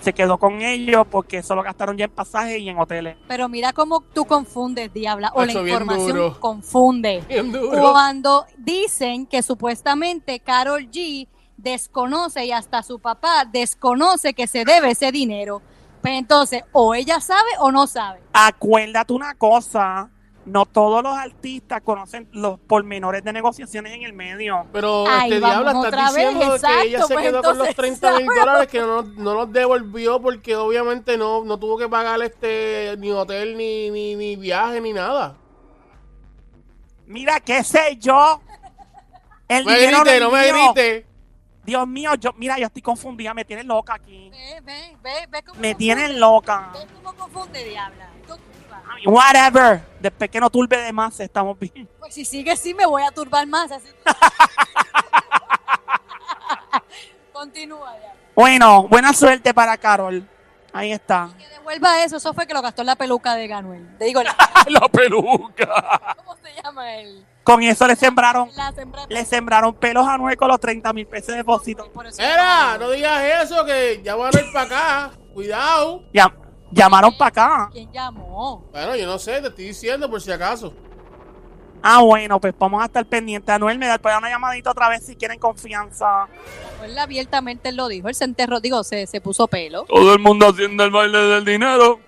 se 0.00 0.12
quedó 0.12 0.38
con 0.38 0.60
ellos 0.60 1.06
porque 1.10 1.38
eso 1.38 1.54
lo 1.54 1.62
gastaron 1.62 1.96
ya 1.96 2.04
en 2.04 2.10
pasajes 2.10 2.58
y 2.58 2.68
en 2.68 2.78
hoteles. 2.78 3.16
Pero 3.26 3.48
mira 3.48 3.72
cómo 3.72 4.00
tú 4.00 4.26
confundes, 4.26 4.92
Diabla, 4.92 5.32
o 5.34 5.44
la 5.44 5.52
información 5.52 6.16
duro. 6.16 6.40
confunde. 6.40 7.24
Bien 7.28 7.50
duro. 7.50 7.90
Cuando 7.90 8.44
dicen 8.58 9.26
que 9.26 9.42
supuestamente 9.42 10.40
Carol 10.40 10.90
G 10.90 11.26
desconoce 11.56 12.44
y 12.44 12.52
hasta 12.52 12.82
su 12.82 12.98
papá 12.98 13.46
desconoce 13.50 14.34
que 14.34 14.46
se 14.46 14.64
debe 14.64 14.90
ese 14.90 15.10
dinero. 15.10 15.62
Pues 16.02 16.14
entonces, 16.14 16.62
o 16.72 16.94
ella 16.94 17.20
sabe 17.20 17.50
o 17.58 17.70
no 17.70 17.86
sabe. 17.86 18.20
Acuérdate 18.32 19.12
una 19.12 19.34
cosa, 19.34 20.10
no 20.50 20.66
todos 20.66 21.02
los 21.02 21.16
artistas 21.16 21.80
conocen 21.82 22.28
los 22.32 22.58
pormenores 22.60 23.22
de 23.22 23.32
negociaciones 23.32 23.92
en 23.94 24.02
el 24.02 24.12
medio. 24.12 24.66
Pero 24.72 25.06
Ahí 25.06 25.32
este 25.32 25.38
diablo 25.46 25.82
vez, 25.82 25.92
diciendo 25.92 26.54
exacto, 26.54 26.80
que 26.80 26.88
ella 26.88 27.02
se 27.06 27.14
pues 27.14 27.26
quedó 27.26 27.42
con 27.42 27.58
los 27.58 27.68
entonces, 27.68 28.00
30 28.00 28.18
mil 28.18 28.26
dólares 28.38 28.68
que 28.68 28.80
no, 28.80 29.02
no 29.02 29.34
los 29.34 29.52
devolvió 29.52 30.20
porque 30.20 30.56
obviamente 30.56 31.16
no, 31.16 31.44
no 31.44 31.58
tuvo 31.58 31.78
que 31.78 31.88
pagar 31.88 32.20
este 32.22 32.96
ni 32.98 33.10
hotel 33.10 33.56
ni, 33.56 33.90
ni, 33.90 34.16
ni 34.16 34.36
viaje 34.36 34.80
ni 34.80 34.92
nada. 34.92 35.36
Mira, 37.06 37.40
qué 37.40 37.64
sé 37.64 37.96
yo. 37.98 38.40
El 39.48 39.64
No 39.64 39.70
me 39.72 39.78
dinero 39.78 40.00
grite, 40.02 40.20
no 40.20 40.30
me 40.30 40.52
grite. 40.52 41.06
Dios 41.64 41.86
mío, 41.86 42.14
yo, 42.14 42.32
mira, 42.36 42.58
yo 42.58 42.66
estoy 42.66 42.82
confundida, 42.82 43.34
me 43.34 43.44
tienen 43.44 43.68
loca 43.68 43.94
aquí. 43.94 44.30
Ve, 44.30 44.60
ve, 44.62 44.96
ve, 45.02 45.10
ve 45.28 45.42
cómo 45.42 45.60
Me 45.60 45.68
confunde. 45.70 45.74
tienen 45.74 46.20
loca. 46.20 46.70
Ve 46.72 46.86
cómo 46.94 47.14
confunde, 47.16 47.64
Diabla. 47.64 48.10
Tú, 48.26 48.34
Whatever. 49.06 49.82
Después 50.00 50.30
que 50.30 50.40
no 50.40 50.50
turbe 50.50 50.76
de 50.78 50.92
más, 50.92 51.18
estamos 51.20 51.58
bien. 51.58 51.88
Pues 51.98 52.14
si 52.14 52.24
sigue 52.24 52.52
así, 52.52 52.74
me 52.74 52.86
voy 52.86 53.02
a 53.02 53.10
turbar 53.10 53.46
más. 53.46 53.70
Así. 53.70 53.88
Continúa, 57.32 57.92
Diabla. 57.92 58.14
Bueno, 58.34 58.88
buena 58.88 59.12
suerte 59.12 59.52
para 59.54 59.76
Carol. 59.76 60.26
Ahí 60.72 60.92
está. 60.92 61.30
Que 61.38 61.48
devuelva 61.48 62.02
eso. 62.04 62.16
Eso 62.16 62.32
fue 62.32 62.46
que 62.46 62.54
lo 62.54 62.62
gastó 62.62 62.82
en 62.82 62.86
la 62.86 62.96
peluca 62.96 63.34
de 63.34 63.48
Ganuel. 63.48 63.96
Te 63.98 64.06
digo, 64.06 64.22
la 64.68 64.88
peluca. 64.88 66.14
¿cómo 66.16 66.36
se 66.36 66.62
llama 66.62 66.94
él? 66.96 67.26
Con 67.42 67.62
eso 67.62 67.86
le 67.86 67.96
sembraron, 67.96 68.50
La 68.54 68.70
sembra- 68.72 69.06
le 69.08 69.24
sembraron 69.24 69.74
pelos 69.74 70.06
a 70.06 70.18
con 70.36 70.48
los 70.48 70.60
30 70.60 70.92
mil 70.92 71.06
pesos 71.06 71.28
de 71.28 71.36
depósito. 71.36 71.90
Era, 72.18 72.76
no 72.78 72.90
digas 72.90 73.22
eso 73.42 73.64
que 73.64 74.00
ya 74.04 74.14
van 74.14 74.36
a 74.36 74.40
ir 74.40 74.52
para 74.52 74.66
acá. 74.66 75.10
Cuidado. 75.32 76.04
Ya, 76.12 76.32
llamaron 76.70 77.16
para 77.16 77.28
acá. 77.28 77.68
¿Quién 77.72 77.90
llamó? 77.92 78.64
Bueno, 78.72 78.96
yo 78.96 79.06
no 79.06 79.18
sé, 79.18 79.40
te 79.40 79.48
estoy 79.48 79.66
diciendo 79.66 80.10
por 80.10 80.20
si 80.20 80.30
acaso. 80.30 80.72
Ah, 81.82 82.02
bueno, 82.02 82.38
pues 82.40 82.54
vamos 82.58 82.82
a 82.82 82.86
estar 82.86 83.04
pendientes. 83.06 83.54
Anuel 83.54 83.78
me 83.78 83.86
da 83.86 83.92
después 83.92 84.14
una 84.16 84.28
llamadita 84.28 84.70
otra 84.70 84.88
vez 84.88 85.04
si 85.04 85.16
quieren 85.16 85.38
confianza. 85.38 86.26
Él 86.84 86.98
abiertamente 86.98 87.70
él 87.70 87.76
lo 87.76 87.88
dijo. 87.88 88.08
Él 88.08 88.14
se 88.14 88.24
enterró, 88.24 88.60
digo, 88.60 88.84
se, 88.84 89.06
se 89.06 89.20
puso 89.20 89.46
pelo. 89.48 89.84
Todo 89.84 90.12
el 90.12 90.18
mundo 90.18 90.48
haciendo 90.48 90.84
el 90.84 90.90
baile 90.90 91.18
del 91.18 91.44
dinero. 91.44 92.00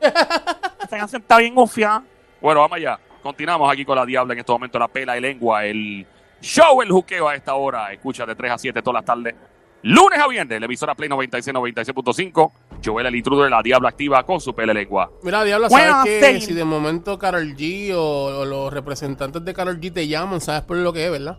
Esta 0.00 0.98
canción 0.98 1.22
está 1.22 1.38
bien 1.38 1.56
ufia. 1.56 2.04
Bueno, 2.40 2.60
vamos 2.60 2.76
allá. 2.76 3.00
Continuamos 3.22 3.72
aquí 3.72 3.86
con 3.86 3.96
la 3.96 4.04
Diabla 4.04 4.34
en 4.34 4.40
este 4.40 4.52
momento, 4.52 4.78
la 4.78 4.88
pela 4.88 5.16
y 5.16 5.20
lengua, 5.22 5.64
el 5.64 6.06
show, 6.42 6.82
el 6.82 6.90
juqueo 6.90 7.26
a 7.26 7.34
esta 7.34 7.54
hora. 7.54 7.90
Escucha 7.90 8.26
de 8.26 8.34
3 8.34 8.52
a 8.52 8.58
7 8.58 8.82
todas 8.82 9.00
las 9.00 9.04
tardes. 9.06 9.34
Lunes 9.80 10.18
a 10.18 10.28
viernes, 10.28 10.60
la 10.60 10.66
emisora 10.66 10.94
Play 10.94 11.08
96, 11.08 11.54
96.5. 11.54 12.52
Joel 12.84 13.06
el 13.06 13.16
intruder, 13.16 13.50
la 13.50 13.62
Diabla 13.62 13.88
activa 13.88 14.22
con 14.24 14.40
su 14.40 14.52
lengua. 14.52 15.10
Mira, 15.22 15.42
Diablo, 15.44 15.68
¿sabes 15.70 15.86
Bueno, 15.86 16.04
que 16.04 16.40
sí. 16.40 16.46
si 16.46 16.54
de 16.54 16.64
momento 16.64 17.18
Carol 17.18 17.54
G 17.56 17.92
o, 17.94 18.40
o 18.40 18.44
los 18.44 18.72
representantes 18.72 19.44
de 19.44 19.54
Carol 19.54 19.80
G 19.80 19.92
te 19.92 20.06
llaman, 20.06 20.40
sabes 20.40 20.62
por 20.62 20.76
lo 20.76 20.92
que 20.92 21.06
es, 21.06 21.10
verdad? 21.10 21.38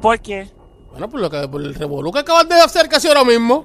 ¿Por 0.00 0.20
qué? 0.20 0.50
Bueno, 0.90 1.08
por 1.08 1.20
lo 1.20 1.30
que 1.30 1.48
por 1.48 1.62
el 1.62 1.74
revolú 1.74 2.12
que 2.12 2.18
acabas 2.18 2.48
de 2.48 2.60
hacer 2.60 2.88
casi 2.88 3.08
ahora 3.08 3.24
mismo. 3.24 3.64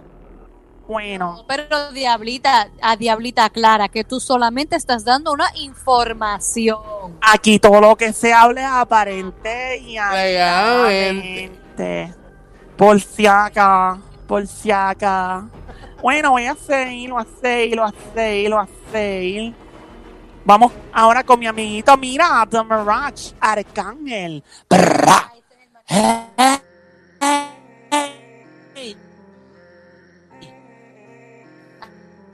Bueno, 0.87 1.43
Pero 1.49 1.91
Diablita, 1.91 2.69
a 2.81 2.95
Diablita 2.95 3.49
Clara, 3.49 3.89
que 3.89 4.05
tú 4.05 4.21
solamente 4.21 4.77
estás 4.77 5.03
dando 5.03 5.33
una 5.33 5.47
información. 5.55 6.79
aquí 7.19 7.59
todo 7.59 7.81
lo 7.81 7.97
que 7.97 8.13
se 8.13 8.31
hable 8.31 8.61
es 8.61 8.67
aparente 8.67 9.79
y 9.79 9.97
alegadamente. 9.97 12.13
Por 12.77 13.01
si 13.01 13.27
acá, 13.27 13.99
por 14.27 14.47
si 14.47 14.71
acá. 14.71 15.49
Bueno, 16.01 16.31
voy 16.31 16.45
a 16.45 16.55
seguir, 16.55 17.11
voy 17.11 17.23
a 17.23 17.41
seguir, 17.41 17.79
voy 17.79 17.89
a 17.89 18.13
seguir, 18.13 18.51
voy 18.51 18.63
a 18.63 18.91
seguir. 18.91 19.55
Vamos 20.45 20.71
ahora 20.93 21.23
con 21.23 21.39
mi 21.39 21.47
amiguito, 21.47 21.97
mira, 21.97 22.47
The 22.49 22.63
Mirage, 22.63 23.33
Arcángel. 23.39 24.43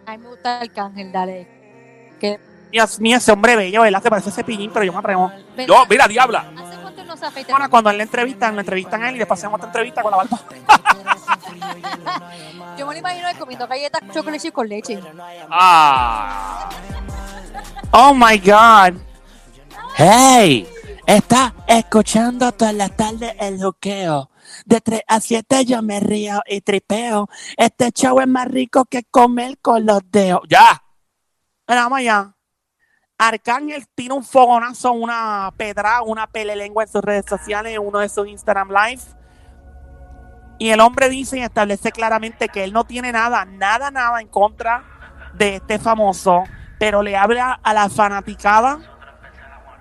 A 0.06 0.12
mí 0.12 0.18
me 0.18 0.30
gusta 0.30 0.62
el 0.62 0.72
cángel, 0.72 1.12
dale. 1.12 1.48
Que, 2.20 2.40
Dios 2.72 3.00
mío, 3.00 3.18
ese 3.18 3.32
hombre 3.32 3.56
bello, 3.56 3.82
¿verdad? 3.82 4.04
Se 4.04 4.10
parece 4.10 4.30
ese 4.30 4.44
pillín, 4.44 4.72
pero 4.72 4.86
yo 4.86 4.92
me 4.92 5.00
atrevo. 5.00 5.32
No, 5.68 5.86
mira, 5.90 6.08
Diabla. 6.08 6.52
¿Hace 6.58 6.78
cuánto 6.82 7.04
no 7.06 7.18
se 7.18 7.26
afeita? 7.26 7.54
Ahora, 7.54 7.70
cuando 7.70 7.90
a 7.90 7.94
él 7.94 7.98
le 7.98 8.04
entrevistan, 8.04 8.54
lo 8.56 8.62
entrevistan 8.62 9.02
a 9.02 9.10
él 9.10 9.16
y 9.16 9.20
después 9.20 9.40
hacemos 9.40 9.56
otra 9.56 9.68
entrevista 9.70 10.02
con 10.02 10.12
la 10.12 10.18
barba. 10.18 10.40
Yo 12.78 12.88
me 12.88 12.94
lo 12.94 13.00
imagino 13.00 13.30
él 13.30 13.38
comiendo 13.38 13.68
galletas, 13.68 14.02
chocolate 14.14 14.40
chip 14.40 14.54
con 14.54 14.68
leche. 14.68 15.00
Ah. 15.50 16.70
Oh 17.92 18.14
my 18.14 18.38
God. 18.38 19.00
Hey, 19.96 20.68
está 21.06 21.54
escuchando 21.68 22.52
todas 22.52 22.74
las 22.74 22.96
tardes 22.96 23.36
el 23.40 23.62
juqueo. 23.62 24.30
De 24.66 24.82
3 24.82 25.02
a 25.08 25.20
7 25.20 25.66
yo 25.66 25.82
me 25.82 26.00
río 26.00 26.42
y 26.48 26.62
tripeo. 26.62 27.30
Este 27.58 27.92
show 27.92 28.20
es 28.20 28.28
más 28.28 28.48
rico 28.48 28.86
que 28.86 29.04
comer 29.04 29.58
con 29.60 29.86
los 29.86 30.02
dedos. 30.10 30.42
Ya. 30.50 30.84
Mira, 31.68 31.84
vamos 31.84 32.00
allá. 32.00 32.36
Arcángel 33.18 33.86
tiene 33.96 34.16
un 34.16 34.24
fogonazo, 34.24 34.92
una 34.92 35.52
pedra, 35.56 36.02
una 36.02 36.28
pelelengua 36.28 36.84
en 36.84 36.90
sus 36.90 37.02
redes 37.02 37.26
sociales, 37.28 37.74
en 37.74 37.80
uno 37.80 38.00
de 38.00 38.10
sus 38.10 38.28
Instagram 38.28 38.70
Live. 38.70 39.02
Y 40.58 40.70
el 40.70 40.80
hombre 40.80 41.10
dice 41.10 41.40
y 41.40 41.42
establece 41.42 41.92
claramente 41.92 42.50
que 42.50 42.64
él 42.64 42.74
no 42.74 42.84
tiene 42.84 43.12
nada, 43.12 43.46
nada, 43.46 43.92
nada 43.92 44.22
en 44.22 44.28
contra 44.28 44.84
de 45.34 45.56
este 45.56 45.80
famoso, 45.80 46.44
pero 46.78 47.02
le 47.02 47.18
habla 47.18 47.60
a 47.64 47.74
la 47.74 47.90
fanaticada 47.90 48.80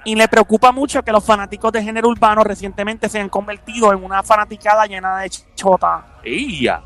Y 0.04 0.14
le 0.14 0.26
preocupa 0.28 0.72
mucho 0.72 1.02
que 1.02 1.12
los 1.12 1.24
fanáticos 1.24 1.70
de 1.72 1.82
género 1.82 2.08
urbano 2.08 2.42
recientemente 2.42 3.08
se 3.08 3.20
han 3.20 3.28
convertido 3.28 3.92
en 3.92 4.02
una 4.02 4.22
fanaticada 4.22 4.86
llena 4.86 5.18
de 5.18 5.30
chota. 5.54 6.18
¡Ella! 6.24 6.82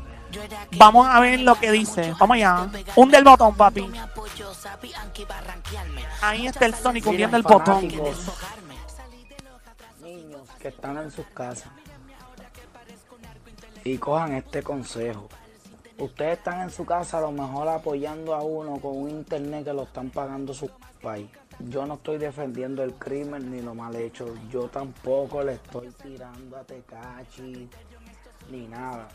Vamos 0.77 1.07
a 1.07 1.19
ver 1.19 1.39
lo 1.39 1.55
que 1.55 1.71
dice. 1.71 2.13
Vamos 2.19 2.35
allá. 2.35 2.67
Hunde 2.95 3.17
el 3.17 3.23
botón, 3.23 3.55
papi. 3.55 3.89
Ahí 6.21 6.45
está 6.45 6.65
el 6.65 6.75
Sonic 6.75 7.07
hundiendo 7.07 7.37
el 7.37 7.43
botón. 7.43 7.87
niños 10.03 10.47
que 10.59 10.67
están 10.67 10.97
en 10.97 11.09
sus 11.09 11.25
casas 11.27 11.69
y 13.91 13.97
cojan 13.97 14.33
este 14.33 14.61
consejo. 14.61 15.29
Ustedes 15.97 16.37
están 16.37 16.61
en 16.61 16.69
su 16.69 16.85
casa 16.85 17.19
a 17.19 17.21
lo 17.21 17.31
mejor 17.31 17.67
apoyando 17.69 18.35
a 18.35 18.43
uno 18.43 18.79
con 18.79 18.97
un 18.97 19.09
internet 19.09 19.63
que 19.63 19.73
lo 19.73 19.83
están 19.83 20.09
pagando 20.09 20.53
su 20.53 20.69
país. 21.01 21.29
Yo 21.59 21.85
no 21.85 21.95
estoy 21.95 22.17
defendiendo 22.17 22.83
el 22.83 22.93
crimen 22.95 23.49
ni 23.49 23.61
lo 23.61 23.73
mal 23.73 23.95
hecho. 23.95 24.35
Yo 24.51 24.67
tampoco 24.67 25.41
le 25.41 25.53
estoy 25.53 25.89
tirando 26.03 26.57
a 26.57 26.63
Tecachi 26.63 27.69
ni 28.51 28.67
nada. 28.67 29.07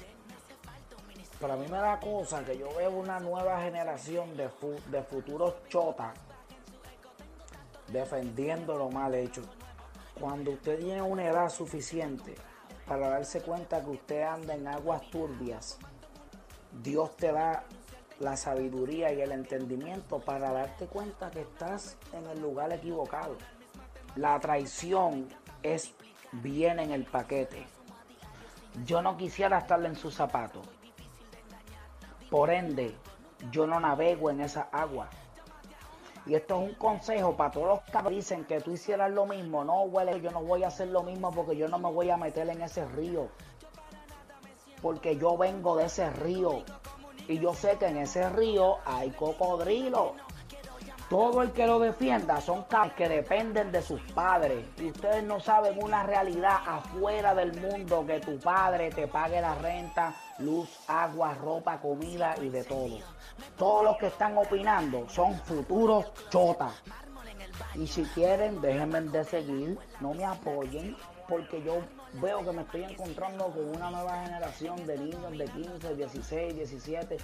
Pero 1.39 1.53
a 1.53 1.57
mí 1.57 1.67
me 1.69 1.77
da 1.77 2.01
cosa 2.01 2.43
que 2.45 2.57
yo 2.57 2.69
veo 2.75 2.91
una 2.93 3.21
nueva 3.21 3.61
generación 3.61 4.37
de, 4.37 4.49
de 4.91 5.03
futuros 5.03 5.55
chotas 5.69 6.15
defendiendo 7.89 8.79
lo 8.79 8.89
mal 8.91 9.15
hecho. 9.15 9.43
Cuando 10.19 10.53
usted 10.53 10.79
tiene 10.79 11.03
una 11.03 11.27
edad 11.27 11.49
suficiente 11.51 12.35
para 12.93 13.09
darse 13.09 13.41
cuenta 13.41 13.83
que 13.83 13.89
usted 13.89 14.21
anda 14.21 14.55
en 14.55 14.69
aguas 14.69 15.01
turbias, 15.09 15.79
Dios 16.83 17.17
te 17.17 17.33
da 17.33 17.65
la 18.21 18.37
sabiduría 18.37 19.11
y 19.15 19.23
el 19.23 19.33
entendimiento 19.33 20.19
para 20.19 20.53
darte 20.53 20.85
cuenta 20.89 21.31
que 21.31 21.41
estás 21.41 21.97
en 22.13 22.27
el 22.27 22.43
lugar 22.43 22.71
equivocado. 22.71 23.39
La 24.15 24.39
traición 24.41 25.27
es 25.63 25.95
bien 26.33 26.81
en 26.81 26.91
el 26.91 27.07
paquete. 27.07 27.67
Yo 28.85 29.01
no 29.01 29.17
quisiera 29.17 29.61
estar 29.61 29.83
en 29.87 29.97
sus 29.97 30.15
zapatos. 30.15 30.69
Por 32.29 32.51
ende, 32.51 32.95
yo 33.51 33.67
no 33.67 33.81
navego 33.81 34.29
en 34.29 34.43
esa 34.43 34.69
agua. 34.71 35.09
Y 36.27 36.35
esto 36.35 36.63
es 36.63 36.71
un 36.71 36.75
consejo 36.77 37.37
para 37.37 37.51
todos 37.51 37.67
los 37.67 37.81
que 38.05 38.11
dicen 38.11 38.45
que 38.45 38.61
tú 38.61 38.73
hicieras 38.73 39.11
lo 39.11 39.27
mismo. 39.27 39.65
No, 39.65 39.83
huele, 39.83 40.21
yo 40.21 40.31
no 40.31 40.43
voy 40.43 40.63
a 40.63 40.69
hacer 40.69 40.89
lo 40.89 41.03
mismo 41.03 41.33
porque 41.33 41.57
yo 41.57 41.69
no 41.69 41.79
me 41.79 41.91
voy 41.91 42.11
a 42.11 42.17
meter 42.17 42.49
en 42.49 42.63
ese 42.63 42.85
río. 42.85 43.29
Porque 44.81 45.17
yo 45.17 45.37
vengo 45.37 45.77
de 45.77 45.87
ese 45.87 46.11
río. 46.11 46.63
Y 47.29 47.39
yo 47.39 47.55
sé 47.55 47.77
que 47.79 47.87
en 47.87 47.99
ese 47.99 48.29
río 48.31 48.77
hay 48.85 49.11
cocodrilo. 49.11 50.15
Todo 51.09 51.43
el 51.43 51.53
que 51.53 51.67
lo 51.67 51.79
defienda 51.79 52.41
son 52.41 52.63
cabros 52.65 52.95
que 52.95 53.09
dependen 53.09 53.71
de 53.71 53.83
sus 53.83 54.01
padres. 54.13 54.65
Y 54.79 54.91
ustedes 54.91 55.23
no 55.25 55.41
saben 55.41 55.83
una 55.83 56.05
realidad 56.05 56.57
afuera 56.67 57.35
del 57.35 57.53
mundo 57.61 58.07
que 58.07 58.21
tu 58.21 58.39
padre 58.39 58.91
te 58.91 59.07
pague 59.09 59.41
la 59.41 59.55
renta, 59.57 60.15
luz, 60.39 60.69
agua, 60.89 61.35
ropa, 61.35 61.81
comida 61.81 62.35
y 62.41 62.49
de 62.49 62.65
todo. 62.65 62.99
Todos 63.57 63.85
los 63.85 63.97
que 63.99 64.07
están 64.09 64.37
opinando 64.37 65.09
son 65.09 65.35
futuros 65.41 66.07
chotas. 66.31 66.73
Y 67.75 67.87
si 67.87 68.03
quieren, 68.05 68.61
déjenme 68.61 69.03
de 69.03 69.25
seguir, 69.25 69.79
no 70.01 70.15
me 70.15 70.25
apoyen, 70.25 70.97
porque 71.29 71.63
yo 71.63 71.81
veo 72.15 72.45
que 72.45 72.53
me 72.53 72.63
estoy 72.63 72.85
encontrando 72.85 73.47
con 73.47 73.77
una 73.77 73.91
nueva 73.91 74.25
generación 74.25 74.87
de 74.87 74.99
niños 74.99 75.39
de 75.39 75.45
15, 75.45 75.95
16, 75.95 76.55
17. 76.57 77.17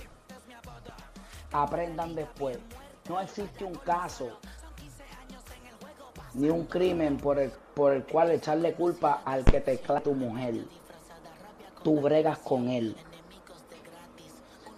Aprendan 1.53 2.15
después. 2.15 2.59
No 3.09 3.21
existe 3.21 3.65
un 3.65 3.75
caso 3.77 4.39
ni 6.35 6.51
un 6.51 6.65
crimen 6.67 7.17
por 7.17 7.39
el, 7.39 7.51
por 7.75 7.93
el 7.93 8.05
cual 8.05 8.31
echarle 8.31 8.75
culpa 8.75 9.23
al 9.25 9.45
que 9.45 9.61
te 9.61 9.79
clava 9.79 10.01
tu 10.01 10.15
mujer. 10.15 10.55
Tú 11.89 12.03
bregas 12.03 12.37
con 12.37 12.69
él. 12.69 12.95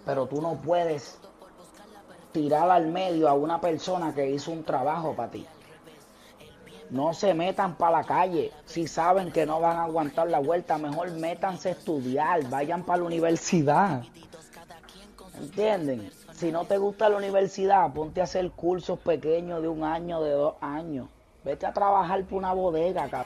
Pero 0.05 0.27
tú 0.27 0.41
no 0.41 0.55
puedes 0.61 1.19
tirar 2.31 2.71
al 2.71 2.87
medio 2.87 3.27
a 3.27 3.33
una 3.33 3.59
persona 3.59 4.15
que 4.15 4.29
hizo 4.29 4.49
un 4.49 4.63
trabajo 4.63 5.13
para 5.13 5.29
ti. 5.29 5.45
No 6.89 7.13
se 7.13 7.33
metan 7.33 7.75
para 7.75 7.97
la 7.97 8.03
calle. 8.05 8.53
Si 8.65 8.87
saben 8.87 9.29
que 9.33 9.45
no 9.45 9.59
van 9.59 9.75
a 9.75 9.83
aguantar 9.83 10.29
la 10.29 10.39
vuelta, 10.39 10.77
mejor 10.77 11.11
métanse 11.11 11.67
a 11.67 11.71
estudiar. 11.73 12.49
Vayan 12.49 12.85
para 12.85 12.99
la 12.99 13.07
universidad. 13.07 14.03
¿Entienden? 15.37 16.09
Si 16.31 16.49
no 16.49 16.63
te 16.63 16.77
gusta 16.77 17.09
la 17.09 17.17
universidad, 17.17 17.91
ponte 17.91 18.21
a 18.21 18.23
hacer 18.23 18.49
cursos 18.51 18.99
pequeños 18.99 19.61
de 19.61 19.67
un 19.67 19.83
año, 19.83 20.23
de 20.23 20.31
dos 20.31 20.53
años. 20.61 21.09
Vete 21.43 21.65
a 21.65 21.73
trabajar 21.73 22.23
por 22.23 22.37
una 22.37 22.53
bodega. 22.53 23.25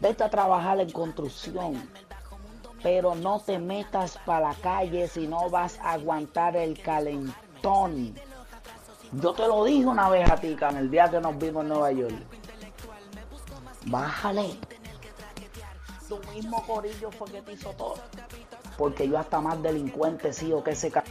Vete 0.00 0.22
a 0.22 0.28
trabajar 0.28 0.80
en 0.80 0.90
construcción. 0.90 1.88
Pero 2.82 3.14
no 3.14 3.40
te 3.40 3.58
metas 3.58 4.18
para 4.26 4.48
la 4.48 4.54
calle 4.54 5.06
si 5.08 5.26
no 5.26 5.48
vas 5.48 5.78
a 5.80 5.92
aguantar 5.92 6.56
el 6.56 6.80
calentón. 6.80 8.14
Yo 9.12 9.32
te 9.34 9.46
lo 9.46 9.64
dije 9.64 9.86
una 9.86 10.08
vez 10.08 10.30
a 10.30 10.36
ti, 10.36 10.56
en 10.58 10.76
el 10.76 10.90
día 10.90 11.10
que 11.10 11.20
nos 11.20 11.36
vimos 11.38 11.62
en 11.62 11.68
Nueva 11.68 11.92
York. 11.92 12.14
Bájale. 13.86 14.58
Tu 16.08 16.18
mismo 16.34 16.62
corillo 16.66 17.10
fue 17.10 17.30
que 17.30 17.42
te 17.42 17.52
hizo 17.52 17.70
todo. 17.70 17.94
Porque 18.76 19.08
yo 19.08 19.18
hasta 19.18 19.40
más 19.40 19.62
delincuente 19.62 20.28
he 20.28 20.32
sido 20.32 20.62
que 20.64 20.72
ese 20.72 20.90
c... 20.90 21.02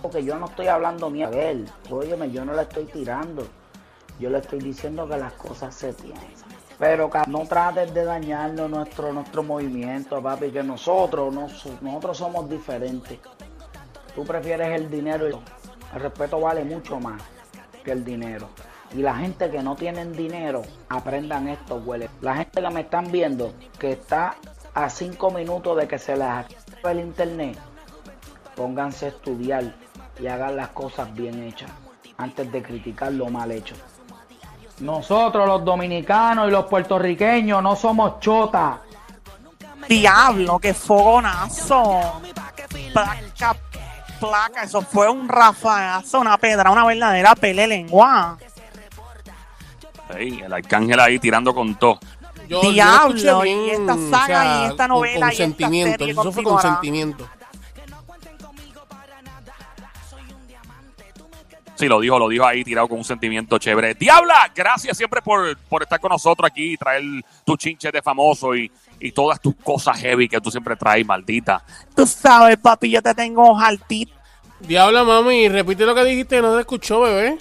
Porque 0.00 0.24
yo 0.24 0.38
no 0.38 0.46
estoy 0.46 0.66
hablando 0.66 1.10
mierda 1.10 1.36
de 1.36 1.50
él. 1.50 1.70
Óyeme, 1.90 2.30
yo 2.30 2.44
no 2.44 2.54
le 2.54 2.62
estoy 2.62 2.84
tirando. 2.84 3.46
Yo 4.18 4.30
le 4.30 4.38
estoy 4.38 4.58
diciendo 4.58 5.08
que 5.08 5.16
las 5.16 5.32
cosas 5.34 5.74
se 5.74 5.92
piensan. 5.92 6.48
Pero 6.78 7.10
no 7.28 7.40
trates 7.46 7.92
de 7.94 8.04
dañarnos 8.04 8.68
nuestro, 8.68 9.12
nuestro 9.12 9.42
movimiento, 9.42 10.20
papi, 10.22 10.50
que 10.50 10.62
nosotros, 10.62 11.32
no 11.32 11.48
so- 11.48 11.78
nosotros 11.80 12.18
somos 12.18 12.48
diferentes. 12.50 13.18
Tú 14.14 14.24
prefieres 14.24 14.68
el 14.80 14.90
dinero 14.90 15.42
el 15.94 16.00
respeto 16.00 16.40
vale 16.40 16.64
mucho 16.64 16.98
más 16.98 17.20
que 17.84 17.92
el 17.92 18.04
dinero. 18.04 18.48
Y 18.94 19.02
la 19.02 19.14
gente 19.16 19.50
que 19.50 19.62
no 19.62 19.74
tienen 19.76 20.12
dinero, 20.12 20.62
aprendan 20.88 21.48
esto, 21.48 21.76
huele. 21.76 22.08
La 22.20 22.36
gente 22.36 22.60
que 22.62 22.70
me 22.70 22.80
están 22.82 23.10
viendo, 23.10 23.52
que 23.78 23.92
está 23.92 24.36
a 24.74 24.88
cinco 24.90 25.30
minutos 25.30 25.76
de 25.76 25.88
que 25.88 25.98
se 25.98 26.16
les 26.16 26.26
acabe 26.28 26.92
el 26.92 27.00
internet, 27.00 27.58
pónganse 28.56 29.06
a 29.06 29.08
estudiar 29.08 29.74
y 30.18 30.26
hagan 30.26 30.56
las 30.56 30.68
cosas 30.68 31.12
bien 31.14 31.42
hechas 31.42 31.70
antes 32.16 32.50
de 32.52 32.62
criticar 32.62 33.12
lo 33.12 33.28
mal 33.28 33.50
hecho. 33.50 33.74
Nosotros 34.80 35.46
los 35.46 35.64
dominicanos 35.64 36.48
y 36.48 36.50
los 36.50 36.64
puertorriqueños 36.66 37.62
no 37.62 37.76
somos 37.76 38.18
chotas. 38.20 38.78
Diablo, 39.88 40.58
qué 40.58 40.74
fogonazo. 40.74 42.22
Placa, 42.92 43.56
placa, 44.20 44.62
eso 44.64 44.82
fue 44.82 45.08
un 45.08 45.28
rafagazo, 45.28 46.20
una 46.20 46.36
pedra, 46.38 46.70
una 46.70 46.84
verdadera 46.84 47.34
pele 47.34 47.66
lengua. 47.66 48.38
Sí, 50.18 50.40
el 50.44 50.52
arcángel 50.52 51.00
ahí 51.00 51.18
tirando 51.18 51.54
con 51.54 51.74
todo. 51.76 51.98
Yo, 52.48 52.60
yo 52.60 52.62
lo 52.64 52.70
Diablo, 52.72 53.14
escuché 53.44 53.50
y 53.66 53.70
esta 53.70 53.96
saga, 54.10 54.44
y 54.44 54.64
esta 54.70 54.88
con- 54.88 54.96
novela, 54.96 55.26
con 55.30 55.38
y 55.38 55.42
esta 55.42 55.68
serie 55.68 56.10
Eso 56.10 56.32
fue 56.32 56.42
con 56.42 56.58
Sí, 61.82 61.88
lo 61.88 61.98
dijo, 61.98 62.16
lo 62.16 62.28
dijo 62.28 62.46
ahí 62.46 62.62
tirado 62.62 62.86
con 62.86 62.98
un 62.98 63.04
sentimiento 63.04 63.58
chévere. 63.58 63.94
Diabla, 63.94 64.52
gracias 64.54 64.96
siempre 64.96 65.20
por, 65.20 65.58
por 65.62 65.82
estar 65.82 65.98
con 65.98 66.10
nosotros 66.10 66.48
aquí 66.48 66.74
y 66.74 66.76
traer 66.76 67.02
tu 67.44 67.56
chinche 67.56 67.90
de 67.90 68.00
famoso 68.00 68.54
y, 68.54 68.70
y 69.00 69.10
todas 69.10 69.40
tus 69.40 69.56
cosas 69.56 69.98
heavy 69.98 70.28
que 70.28 70.40
tú 70.40 70.48
siempre 70.48 70.76
traes, 70.76 71.04
maldita. 71.04 71.64
Tú 71.92 72.06
sabes, 72.06 72.56
papi, 72.58 72.88
yo 72.88 73.02
te 73.02 73.12
tengo 73.16 73.52
jaltito. 73.56 74.12
Diabla, 74.60 75.02
mami, 75.02 75.48
repite 75.48 75.84
lo 75.84 75.92
que 75.92 76.04
dijiste, 76.04 76.40
no 76.40 76.54
te 76.54 76.60
escuchó, 76.60 77.00
bebé. 77.00 77.36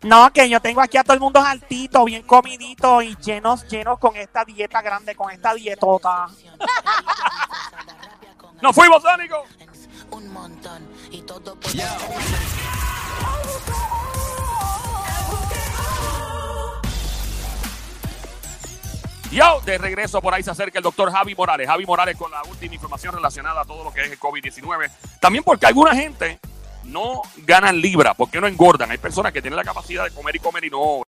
No, 0.00 0.32
que 0.32 0.48
yo 0.48 0.58
tengo 0.58 0.80
aquí 0.80 0.96
a 0.96 1.04
todo 1.04 1.12
el 1.12 1.20
mundo 1.20 1.42
jaltito, 1.42 2.02
bien 2.06 2.22
comidito 2.22 3.02
y 3.02 3.14
llenos, 3.16 3.68
llenos 3.68 3.98
con 3.98 4.16
esta 4.16 4.42
dieta 4.46 4.80
grande, 4.80 5.14
con 5.14 5.30
esta 5.30 5.52
dietota. 5.52 6.28
¡Nos 8.62 8.74
fuimos, 8.74 9.02
Sónico! 9.02 9.44
un 10.12 10.32
montón 10.32 10.88
y 11.10 11.20
todo 11.22 11.56
por 11.56 11.72
Yo, 19.36 19.60
de 19.66 19.76
regreso 19.76 20.22
por 20.22 20.32
ahí 20.32 20.42
se 20.42 20.50
acerca 20.50 20.78
el 20.78 20.82
doctor 20.82 21.12
Javi 21.12 21.34
Morales. 21.34 21.66
Javi 21.66 21.84
Morales 21.84 22.16
con 22.16 22.30
la 22.30 22.42
última 22.44 22.74
información 22.74 23.14
relacionada 23.14 23.60
a 23.60 23.64
todo 23.66 23.84
lo 23.84 23.92
que 23.92 24.02
es 24.02 24.10
el 24.10 24.18
COVID-19. 24.18 24.90
También 25.20 25.44
porque 25.44 25.66
alguna 25.66 25.94
gente 25.94 26.38
no 26.84 27.20
ganan 27.38 27.78
libra, 27.78 28.14
porque 28.14 28.40
no 28.40 28.46
engordan. 28.46 28.90
Hay 28.90 28.98
personas 28.98 29.32
que 29.32 29.42
tienen 29.42 29.56
la 29.56 29.64
capacidad 29.64 30.04
de 30.04 30.10
comer 30.10 30.36
y 30.36 30.38
comer 30.38 30.64
y 30.64 30.70
no 30.70 31.04